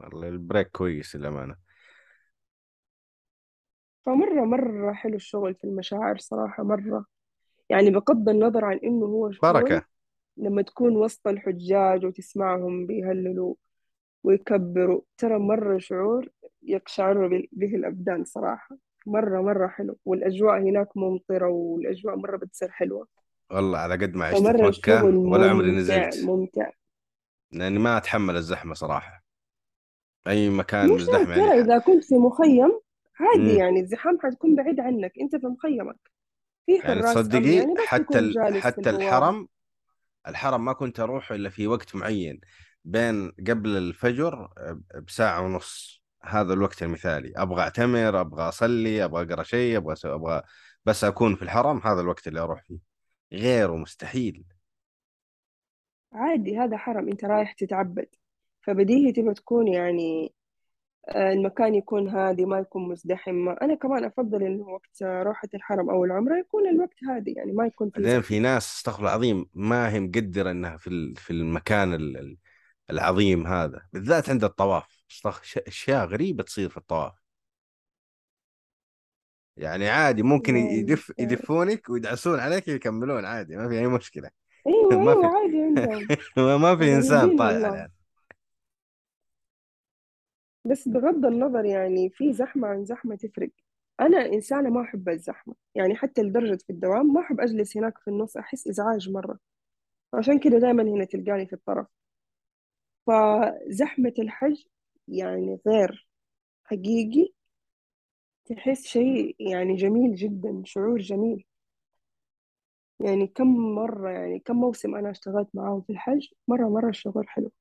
[0.00, 1.56] والله ال break كويس للأمانة
[4.06, 7.04] فمرة مرة حلو الشغل في المشاعر صراحة مرة
[7.70, 9.86] يعني بغض النظر عن إنه هو شغل بركة
[10.36, 13.54] لما تكون وسط الحجاج وتسمعهم بيهللوا
[14.24, 16.28] ويكبروا ترى مرة شعور
[16.62, 18.76] يقشعر به الأبدان صراحة.
[19.06, 19.98] مرة مرة حلو.
[20.04, 23.06] والأجواء هناك ممطرة والأجواء مرة بتصير حلوة.
[23.50, 26.24] والله على قد ما عشت في فمرة الشغل مكة ولا عمري ممتع نزلت.
[26.24, 26.70] ممتع.
[27.52, 29.24] لأني ما أتحمل الزحمة صراحة.
[30.26, 31.60] أي مكان مو مزدحم يعني ترى.
[31.60, 32.80] إذا كنت في مخيم
[33.20, 33.58] عادي مم.
[33.58, 33.80] يعني.
[33.80, 35.12] الزحام حتكون بعيد عنك.
[35.20, 36.10] أنت في مخيمك.
[36.66, 38.32] في يعني حراس أمن تصدقي يعني بس حتى تكون ال...
[38.32, 39.48] جالس في حتى الحرم
[40.28, 42.40] الحرم ما كنت أروح إلا في وقت معين.
[42.84, 44.48] بين قبل الفجر
[45.06, 45.99] بساعة ونص.
[46.22, 47.32] هذا الوقت المثالي.
[47.36, 50.42] أبغى أعتمر أبغى أصلي أبغى أقرأ شيء أبغى أسوي أبغى
[50.84, 52.78] بس أكون في الحرم هذا الوقت اللي أروح فيه.
[53.32, 54.44] غيره مستحيل
[56.12, 58.06] عادي هذا حرم أنت رايح تتعبد.
[58.60, 60.34] فبديهي تبغى تكون يعني
[61.08, 63.48] آه، المكان يكون هادي ما يكون مزدحم.
[63.48, 67.90] أنا كمان أفضل إنه وقت روحة الحرم أو العمرة يكون الوقت هادي يعني ما يكون
[67.90, 72.16] فيه بعدين في ناس استغفر العظيم ما هي مقدرة إنها في ال- في المكان ال-
[72.16, 72.36] ال-
[72.90, 74.99] العظيم هذا بالذات عند الطواف.
[75.68, 77.12] أشياء غريبة تصير في الطواف.
[79.56, 84.30] يعني عادي ممكن لا يدف يدفونك ويدعسون عليك ويكملون عادي ما في أي مشكلة.
[84.66, 86.10] أيوة ما أيوة في عادي عندهم
[86.60, 87.70] ما في إنسان غريبين طايح والله.
[87.70, 87.90] عليه
[90.64, 93.50] بس بغض النظر يعني في زحمة عن زحمة تفرق.
[94.00, 95.54] أنا إنسانة ما أحب الزحمة.
[95.74, 99.38] يعني حتى لدرجة في الدوام ما أحب أجلس هناك في النص أحس إزعاج مرة.
[100.14, 101.86] عشان كده دائما هنا تلقاني في الطرف.
[103.06, 104.62] فزحمة الحج
[105.08, 106.08] يعني غير
[106.64, 107.32] حقيقي
[108.44, 111.44] تحس شيء يعني جميل جدا شعور جميل.
[113.00, 117.52] يعني كم مرة يعني كم موسم أنا اشتغلت معاهم في الحج مرة مرة الشغل حلو.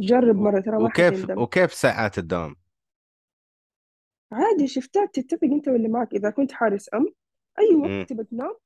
[0.00, 1.42] جرب مرة ترى ما وكيف حتندم.
[1.42, 2.56] وكيف ساعات الدوام؟
[4.32, 6.14] عادي شفتات تتفق أنت واللي معك.
[6.14, 7.06] إذا كنت حارس أمن
[7.58, 8.56] أي وقت تبى تنام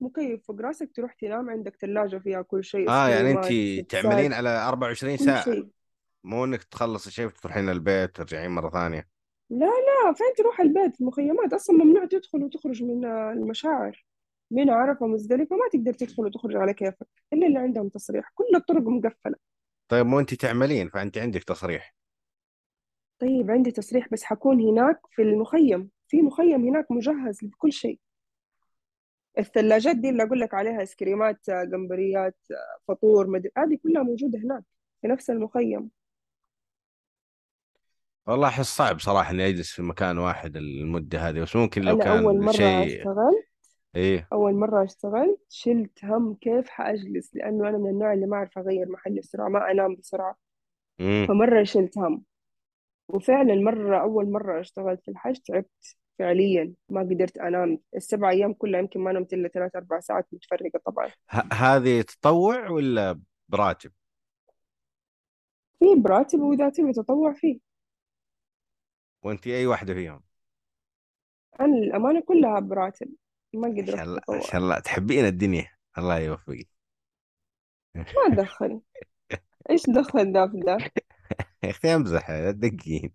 [0.00, 4.68] مكيف فوق راسك تروح تنام عندك ثلاجة فيها كل شيء آه يعني انت تعملين على
[4.68, 5.44] 24 كل ساعة.
[5.44, 5.68] شيء.
[6.24, 9.08] مو إنك تخلص شيء وتروحين البيت وترجعين مرة ثانية.
[9.50, 11.52] لا لا فين تروح البيت؟ المخيمات.
[11.52, 14.06] أصلا ممنوع تدخل وتخرج من المشاعر.
[14.50, 17.08] من عرفة مزدلفة ما تقدر تدخل وتخرج على كيفك.
[17.32, 18.32] إلا اللي عندهم تصريح.
[18.34, 19.36] كل الطرق مقفلة.
[19.88, 21.94] طيب مو انت تعملين فانت عندك تصريح.
[23.18, 25.90] طيب عندي تصريح بس حكون هناك في المخيم.
[26.08, 28.00] في مخيم هناك مجهز بكل شيء.
[29.38, 34.38] الثلاجات دي اللي أقول لك عليها سكريمات آه، قنبريات آه، فطور مدري هذه كلها موجودة
[34.38, 34.62] هناك
[35.02, 35.90] في نفس المخيم.
[38.28, 42.10] والله أحس صعب صراحة إني أجلس في مكان واحد المدة هذه بس ممكن لو أنا
[42.10, 43.44] أول كان مرة شيء أشتغل
[43.96, 44.32] إيه.
[44.32, 48.88] أول مرة اشتغلت شلت هم كيف حأجلس لأنه أنا من النوع اللي ما أعرف أغير
[48.90, 50.36] محل بسرعة ما أنام بسرعة.
[51.00, 52.24] امم فمرة شلت هم.
[53.08, 57.80] وفعلا مرة أول مرة أشتغلت في الحج تعبت فعليا ما قدرت أنام.
[57.96, 61.12] السبع أيام كلها يمكن ما نمت إلا ثلاث أربع ساعات متفرقة طبعا.
[61.30, 63.92] ه- هذه تطوع ولا براتب
[65.78, 67.58] في براتب وإذا تبي تطوع فيه.
[69.28, 70.20] وانت اي واحدة فيهم؟
[71.60, 73.08] أنا الأمانة كلها براتب.
[73.54, 74.78] ما ما شاء قدرت الله ما شاء الله.
[74.78, 75.70] تحبين الدنيا.
[75.98, 76.68] الله يوفقك.
[77.94, 78.80] ما دخل.
[79.70, 80.78] إيش دخل ده في ده
[81.64, 83.12] يا أختي أمزح لا تدقين.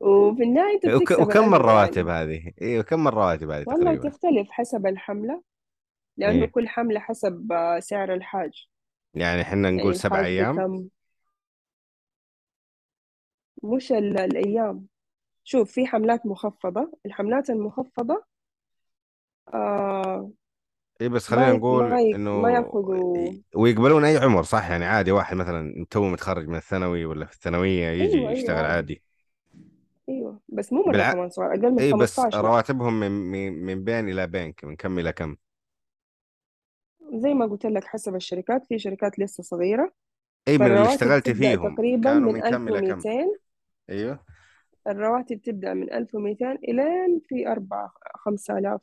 [0.00, 3.84] وفي النهاية أنت وك- بتكسب وكم الأجر الرواتب يعني هذه؟ أيوه كم الرواتب هذه والله
[3.94, 5.42] تقريبا؟ تختلف حسب الحملة.
[6.16, 6.50] لأنه إيه.
[6.50, 8.66] كل حملة حسب آه، سعر الحاج.
[9.14, 10.88] يعني إحنا يعني نقول سبع الحاج أيام؟ بكم؟
[13.62, 14.86] مش ال- الأيام.
[15.44, 16.92] شوف في حملات مخفضة.
[17.06, 18.24] الحملات المخفضة
[19.54, 20.30] آه
[21.00, 25.12] إيه بس خلينا نقول ما يك ما انه ياخذوا ويقبلون أي عمر صح؟ يعني عادي
[25.12, 28.72] واحد مثلا تو متخرج من الثانوي ولا في الثانوية يجي أيوه أيوه يشتغل عادي.
[28.72, 29.02] عادي.
[30.08, 31.12] أيوه بس مو مرة بالع...
[31.12, 34.54] كمان صغار أقل من اي بس 15 لا رواتبهم من من من بين إلى بين
[34.62, 35.36] من كم إلى كم؟
[37.14, 38.66] زي ما قلت لك حسب الشركات.
[38.66, 39.92] في شركات لسه صغيرة.
[40.48, 41.74] اي من اللي فالرواتب اشتغلت تبدأ فيهم.
[41.74, 43.38] تقريبا كانوا من من كم إلى كم؟ 1200
[43.90, 44.24] أيوه.
[44.86, 48.80] الرواتب تبدأ من 1200 الين في 4 5000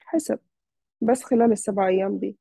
[0.00, 0.38] حسب
[1.00, 2.36] بس خلال السبع أيام دي.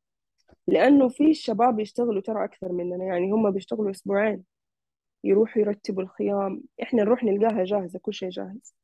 [0.67, 4.43] لأنه في الشباب يشتغلوا ترى أكثر مننا يعني هم بيشتغلوا أسبوعين
[5.23, 6.63] يروحوا يرتبوا الخيام.
[6.83, 8.75] إحنا نروح نلقاها جاهزة كل شيء جاهز.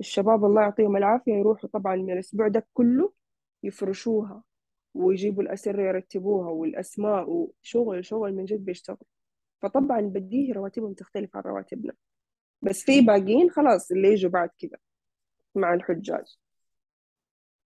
[0.00, 3.12] الشباب الله يعطيهم العافية يروحوا طبعا من الأسبوع ده كله
[3.62, 4.42] يفرشوها
[4.94, 8.96] ويجيبوا الأسرة يرتبوها والأسماء وشغل شغل من جد بيشتغل.
[9.64, 11.92] فطبعا بديه رواتبهم تختلف عن رواتبنا.
[12.62, 14.78] بس في باقيين خلاص اللي يجوا بعد كذا
[15.54, 16.36] مع الحجاج.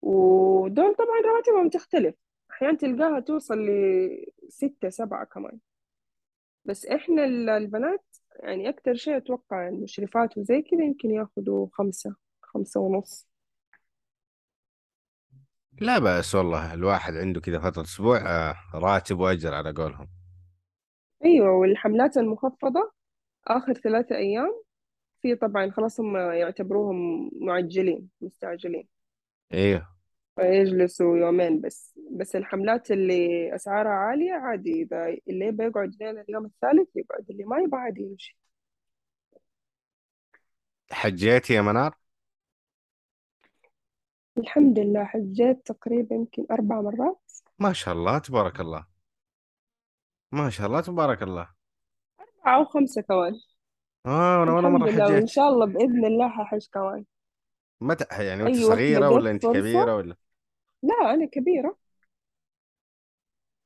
[0.02, 2.14] ودول طبعا رواتبهم تختلف.
[2.50, 3.58] أحيانا تلقاها توصل
[4.48, 5.58] لستة سبعة كمان.
[6.64, 8.04] بس إحنا ال- البنات
[8.42, 13.28] يعني أكتر شيء أتوقع المشرفات وزي كذا يمكن ياخدوا خمسة خمسة ونص.
[15.80, 20.17] لا بأس والله الواحد عنده كذا فترة أسبوع آه، راتب وأجر على قولهم.
[21.24, 22.92] أيوة والحملات المخفضة
[23.46, 24.62] آخر ثلاثة أيام
[25.22, 28.88] في طبعا خلاص هم يعتبروهم معجلين مستعجلين.
[29.54, 29.98] أيوه
[30.36, 36.44] فيجلسوا يومين بس بس الحملات اللي أسعارها عالية عادي إذا اللي يبغى يقعد لين اليوم
[36.44, 38.38] الثالث يقعد اللي ما يبغى عادي يمشي.
[40.90, 41.94] حجيتي يا منار؟
[44.38, 47.20] الحمد لله حجيت تقريبا يمكن أربع مرات.
[47.58, 48.97] ما شاء الله تبارك الله.
[50.32, 51.48] ما شاء الله تبارك الله.
[52.20, 53.40] أربعة أو خمسة كمان.
[54.06, 57.04] آه أنا ولا الحمد مرة لله وإن حجيت شاء الله بإذن الله ححج كمان.
[57.80, 60.16] متى يعني وانت أي وقت صغيرة لقيت ولا أنت كبيرة فرصة ولا؟
[60.82, 61.76] لا أنا كبيرة.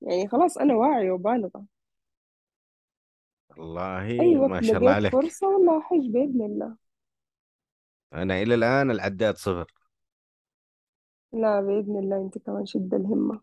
[0.00, 1.64] يعني خلاص أنا واعية وبالغة.
[3.58, 5.12] أي والله ما وقت شاء الله لقيت عليك.
[5.12, 6.76] فرصة والله أحج بإذن الله.
[8.12, 9.74] أنا إلى الآن العداد صفر.
[11.32, 13.40] لا بإذن الله أنت كمان شد الهمة.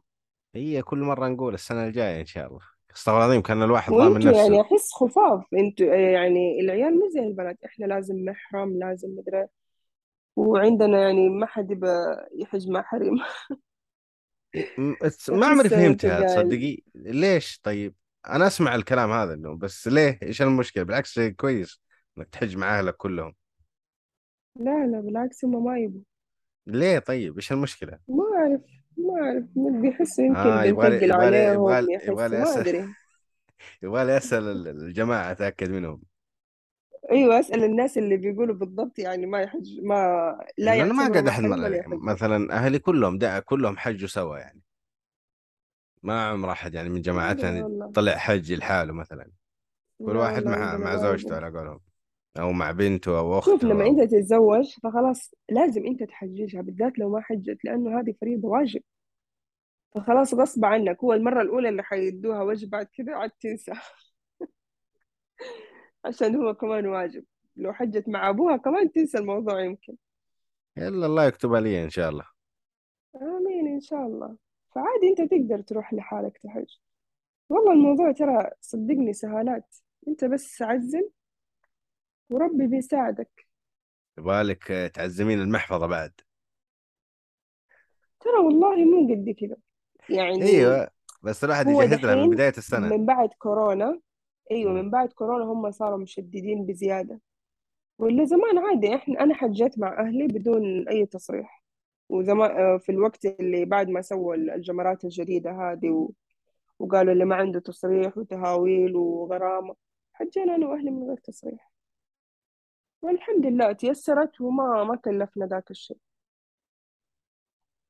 [0.56, 2.79] هي كل مرة نقول السنة الجاية إن شاء الله.
[2.96, 5.44] استغفر الله العظيم كان الواحد ضامن نفسه يعني أحس خفاف.
[5.54, 7.58] أنتوا يعني العيال مو زي البنات.
[7.66, 9.48] إحنا لازم محرم لازم مدري
[10.36, 11.82] وعندنا يعني ما حد
[12.36, 13.14] يحج مع حريم.
[15.30, 17.96] ما عمري فهمتها تصدقي ليش؟ طيب
[18.28, 21.82] أنا أسمع الكلام هذا إنه بس ليه؟ إيش المشكلة؟ بالعكس كويس
[22.18, 23.36] إنك تحج مع أهلك كلهم.
[24.56, 26.02] لا لا بالعكس هم ما يبوا
[26.68, 28.79] ليه طيب؟ إيش المشكلة؟ ما أعرف.
[29.08, 32.38] ما أعرف بيحسوا يمكن آه يبغى لي بنتقل يبغى لي عليهم يبغى لي يبغى يحسوا
[32.38, 32.96] ما اسال أدري.
[33.84, 36.02] يبغى لي اسال ال- الجماعة أتأكد منهم.
[37.12, 39.96] أيوة أسأل الناس اللي بيقولوا بالضبط يعني ما يحج ما
[40.58, 43.40] لا لأنه أنا ما قاعد احد محرم مر- ولا يعني يحجوا مثلا أهلي كلهم دع
[43.40, 44.62] كلهم حجوا سوا يعني.
[46.04, 47.94] ما عمر أحد يعني من لا جماعتنا والله.
[47.94, 49.32] طلع حج لحاله مثلا.
[50.04, 51.82] كل لا واحد والله مع مع زوجته على قولهم.
[52.38, 57.00] أو مع بنته أو شوف اخته لما أو أنت تتزوج فخلاص لازم أنت تحججها بالذات
[57.00, 58.82] لو ما حجت لأنه هذه فريضة واجب.
[59.96, 63.72] فخلاص غصب عنك هو المرة الأولى اللي حيدوها وجه بعد كده عاد تنسى.
[66.06, 67.26] عشان هو كمان واجب.
[67.56, 69.96] لو حجت مع أبوها كمان تنسى الموضوع يمكن.
[70.78, 72.26] الا الله يكتبها لي إن شاء الله.
[73.16, 74.38] آمين إن شاء الله.
[74.76, 76.68] فعادي أنت تقدر تروح لحالك تحج.
[77.50, 79.76] والله الموضوع ترى صدقني سهالات.
[80.08, 81.10] أنت بس عزم
[82.30, 83.48] وربي بيساعدك.
[84.18, 86.12] يبغالك تعزمين المحفظة بعد.
[88.20, 89.58] ترى والله مو قد كده
[90.10, 90.90] يعني أيوه
[91.24, 92.98] بس الواحد هو يجهز لها من دحين بداية السنة.
[92.98, 94.00] من بعد كورونا
[94.52, 94.74] مم.
[94.74, 97.22] من بعد كورونا هم صاروا مشددين بزيادة.
[97.98, 101.64] ولا زمان عادي إحنا أنا حجيت مع أهلي بدون أي تصريح.
[102.10, 106.12] وزمان آه، في الوقت اللي بعد ما سووا الجمرات الجديدة هذه و...
[106.80, 109.76] وقالوا اللي ما عنده تصريح وتهاويل وغرامة
[110.14, 111.72] حجينا أنا وأهلي من غير تصريح.
[113.02, 115.98] والحمد لله تيسرت وما ما كلفنا ذاك الشيء.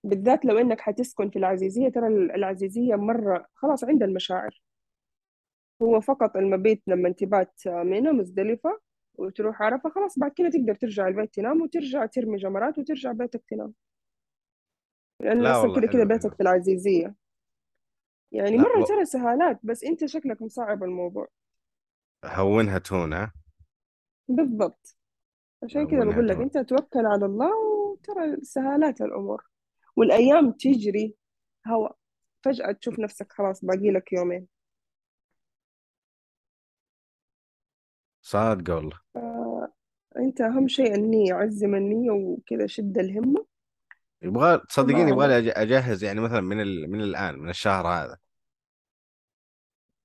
[0.03, 4.61] بالذات لو إنك حتسكن في العزيزية ترى العزيزية مرة خلاص عند المشاعر.
[5.81, 8.79] هو فقط المبيت لما تبات منى مزدلفة
[9.15, 13.73] وتروح عرفة خلاص بعد كده تقدر ترجع البيت تنام وترجع ترمي جمرات وترجع بيتك تنام.
[15.21, 17.15] لأنه لا أصلا والله كده كده حلو بيتك في العزيزية.
[18.31, 18.85] يعني لا مرة.
[18.85, 21.27] ترى سهالات بس أنت شكلك مصعب الموضوع.
[22.25, 23.33] هونها تهون ها؟
[24.27, 24.98] بالضبط.
[25.63, 29.43] عشان هونها بقول لك أنت توكل على الله وترى سهالات الأمور.
[29.95, 31.15] والأيام تجري.
[31.67, 31.89] هوا.
[32.43, 34.47] فجأة تشوف نفسك خلاص باقي لك يومين.
[38.21, 38.99] صادقة والله.
[40.17, 43.45] أنت أهم شيء النية عزم النية وكذا شد الهمة.
[44.21, 46.91] يبغى تصدقيني يبغى لي أج- أجهز يعني مثلا من ال...
[46.91, 48.17] من الآن من الشهر هذا.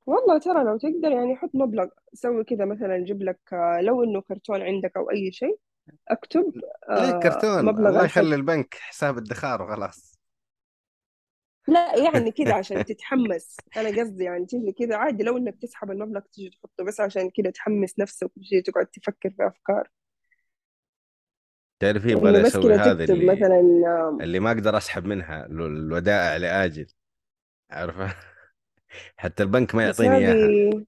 [0.06, 4.20] والله ترى لو تقدر يعني حط مبلغ سوي كذا مثلا جيب لك آه، لو إنه
[4.22, 5.58] كرتون عندك أو أي شيء
[6.08, 6.54] اكتب
[6.94, 10.18] ليه آه، كرتون مبلغ الله يخلي البنك حساب الادخار وخلاص.
[11.68, 13.62] لا يعني كده عشان تتحمس.
[13.76, 17.50] أنا قصدي يعني تيجي كده عادي لو إنك تسحب المبلغ تيجي تحطه بس عشان كده
[17.50, 19.88] تحمس نفسك وتجي تقعد تفكر في أفكار.
[21.80, 25.46] تعرفي يبغى إنه لي بس أسوي تكتب اللي مثلا آه، اللي ما أقدر أسحب منها
[25.46, 26.86] ال- الودائع لاجل
[27.70, 28.16] عارفة؟
[29.16, 30.84] حتى البنك ما بس يعطيني هذه إياها.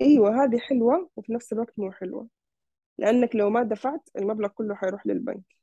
[0.00, 2.28] إيوه هذه حلوة وفي نفس الوقت مو حلوة.
[2.98, 5.56] لأنك لو ما دفعت المبلغ كله حيروح للبنك.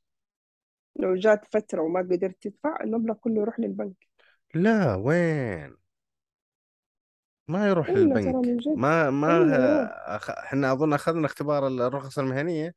[0.96, 4.06] لو جات فترة وما قدرت تدفع المبلغ كله يروح للبنك.
[4.54, 5.76] لا وين؟
[7.48, 8.46] ما يروح إلا ترى للبنك.
[8.46, 8.68] من جد.
[8.76, 9.84] ما ما أيوه
[10.16, 10.30] أخ...
[10.30, 12.74] إحنا أظن أخذنا اختبار الرخص المهنية.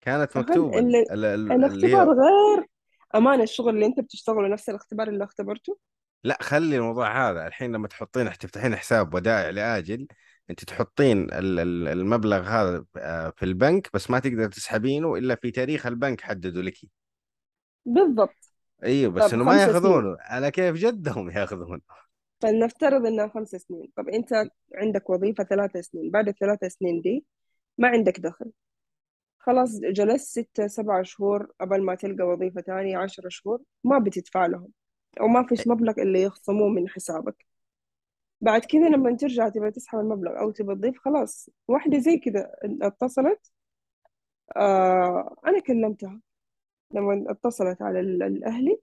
[0.00, 0.78] كانت أخذ مكتوبة.
[0.78, 1.12] ال- ال...
[1.12, 2.66] ال- ال- اللي الاختبار غير
[3.14, 5.78] أمان الشغل اللي أنت بتشتغله نفس الاختبار اللي اختبرته؟
[6.24, 7.46] لا خلي الموضوع هذا.
[7.46, 10.06] الحين لما تحطين تفتحين حساب ودائع لآجل
[10.50, 15.50] أنت تحطين ال- ال- المبلغ هذا آه، في البنك بس ما تقدر تسحبينه إلا في
[15.50, 16.76] تاريخ البنك حددوا لك.
[17.86, 18.50] بالضبط.
[18.84, 20.16] إيوه بس إنه ما ياخذونه.
[20.20, 21.80] على كيف جدهم ياخذون
[22.40, 23.92] فلنفترض انها خمس سنين.
[23.96, 24.28] طب أنت
[24.74, 26.10] عندك وظيفة ثلاث سنين.
[26.10, 27.24] بعد الثلاث سنين دي
[27.78, 28.50] ما عندك دخل.
[29.38, 34.68] خلاص جلست ستة سبعة شهور قبل ما تلقى وظيفة تانية عشرة شهور ما بتدفع لهم.
[35.20, 37.46] أو ما فيش مبلغ اللي يخصموه من حسابك.
[38.40, 41.50] بعد كذا لما ترجع تبغى تسحب المبلغ أو تبغى تضيف خلاص.
[41.68, 42.52] واحدة زي كذا
[42.82, 43.52] اتصلت
[44.56, 46.20] آه أنا كلمتها.
[46.94, 48.78] لما اتصلت على ال- الأهلي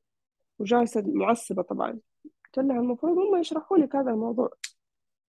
[0.59, 1.99] وجالسة معصبة طبعا.
[2.45, 4.49] قلت لها المفروض هم يشرحوا لك هذا الموضوع.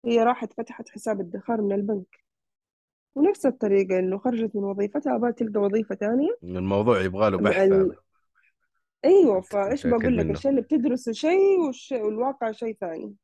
[0.04, 2.22] هي راحت فتحت حساب ادخار من البنك.
[3.14, 7.56] ونفس الطريقة إنه خرجت من وظيفتها أبغى تلقى وظيفة تانية الموضوع يبغى له بحث.
[7.60, 7.96] هذا.
[9.02, 10.32] فإيش متأكد بقول لك؟ منه.
[10.32, 11.92] الشيء اللي بتدرسه شيء والش...
[11.92, 13.14] والواقع شيء ثاني.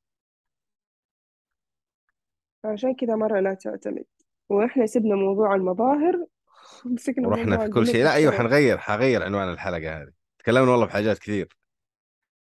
[2.64, 4.05] عشان كذا مرة لا تعتمد
[4.49, 6.26] وإحنا سيبنا موضوع المظاهر
[6.85, 8.05] مسكنا ورحنا موضوع في كل شيء.
[8.05, 10.12] لا أيوه حنغير حغير عنوان الحلقة هذه.
[10.39, 11.59] تكلمنا والله بحاجات كثير.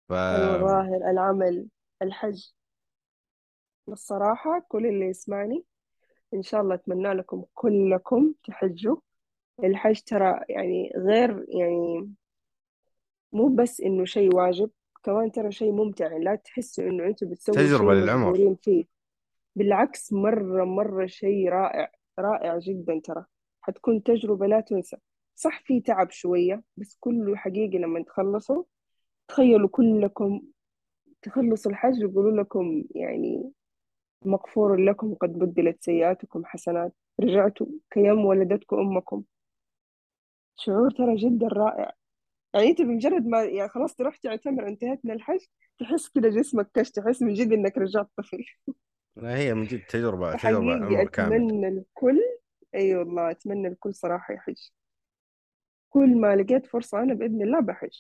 [0.09, 1.67] ف المظاهر العمل
[2.01, 2.49] الحج.
[3.89, 5.63] الصراحة كل اللي يسمعني
[6.33, 8.97] إن شاء الله أتمنى لكم كلكم تحجوا.
[9.63, 12.13] الحج ترى يعني غير يعني
[13.35, 14.69] مو بس إنه شيء واجب
[15.03, 16.11] كمان ترى شيء ممتع.
[16.11, 18.29] يعني لا تحسوا إنه أنتوا بتسووا تجربة شيء للعمر.
[18.29, 18.85] مجبورين فيه.
[19.55, 23.25] بالعكس مرة مرة شيء رائع رائع جدا ترى.
[23.61, 24.97] حتكون تجربة لا تنسى.
[25.35, 28.63] صح في تعب شوية بس كله حقيقي لما تخلصوا
[29.27, 30.41] تخيلوا كلكم
[31.21, 33.51] تخلصوا الحج يقولوا لكم يعني
[34.25, 36.93] مغفور لكم قد بدلت سيئاتكم حسنات.
[37.19, 39.23] رجعتوا كيوم ولدتكم أمكم.
[40.55, 41.91] شعور ترى جدا رائع.
[42.55, 45.39] يعني أنت بمجرد ما يعني خلاص تروح تعتمر انتهيت من الحج
[45.79, 48.45] تحس كده جسمك كش تحس من جد إنك رجعت طفل.
[49.17, 51.35] هي من جد تجربة تجربة فحقيقي عمر كامل.
[51.35, 52.19] أتمنى الكل
[52.75, 54.57] أي أيوة والله أتمنى الكل صراحة يحج.
[55.89, 57.97] كل ما لقيت فرصة أنا بإذن الله بحج.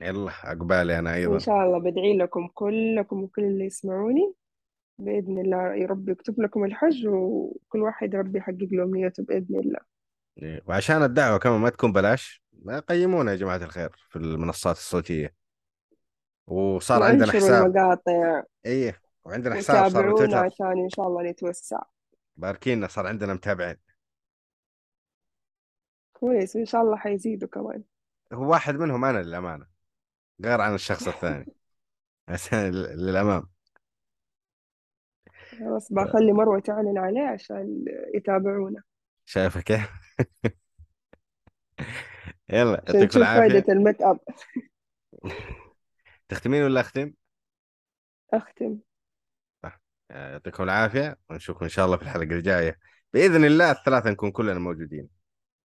[0.00, 4.34] يلا عقبالي أنا وإن أيضا شاء الله بدعي لكم كلكم وكل اللي يسمعوني.
[4.98, 9.80] بإذن الله يا رب يكتب لكم الحج وكل واحد ربي يحقق له أمنيته بإذن الله.
[10.42, 12.43] إيه، وعشان الدعوة كمان ما تكون بلاش.
[12.88, 15.34] قيمونا يا جماعة الخير في المنصات الصوتية.
[16.46, 17.66] وصار عندنا حساب.
[17.66, 20.36] المقاطع إيه وعندنا حساب صار بتويتر.
[20.36, 21.82] عشان إن شاء الله نتوسع.
[22.36, 23.76] باركينا صار عندنا متابعين.
[26.12, 27.82] كويس وإن شاء الله حيزيدوا كمان.
[28.32, 29.66] هو واحد منهم أنا للأمانة
[30.44, 31.46] غير عن الشخص الثاني.
[32.28, 33.48] عشان للأمام.
[35.58, 37.84] خلاص بخلي مروة تعلن عليه عشان
[38.14, 38.82] يتابعونا.
[39.24, 39.90] شايفه كيف
[42.48, 43.60] يلا عشان يعطيكم نشوف العافية.
[43.60, 44.18] فايدة الميك أب.
[46.28, 47.12] تختمين ولا أختم؟
[48.32, 48.78] أختم.
[49.62, 49.80] صح.
[50.10, 52.78] يعطيكم العافية ونشوفكم إن شاء الله في الحلقة الجاية.
[53.12, 55.08] بإذن الله الثلاثة نكون كلنا موجودين.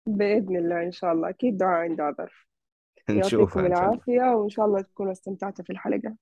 [0.07, 1.29] بإذن الله إن شاء الله.
[1.29, 2.47] أكيد دعاء عند عذر
[3.11, 3.93] نشوفها يعطيكم إن شاء الله.
[3.93, 6.17] العافية وإن شاء الله تكونوا استمتعتوا في الحلقة.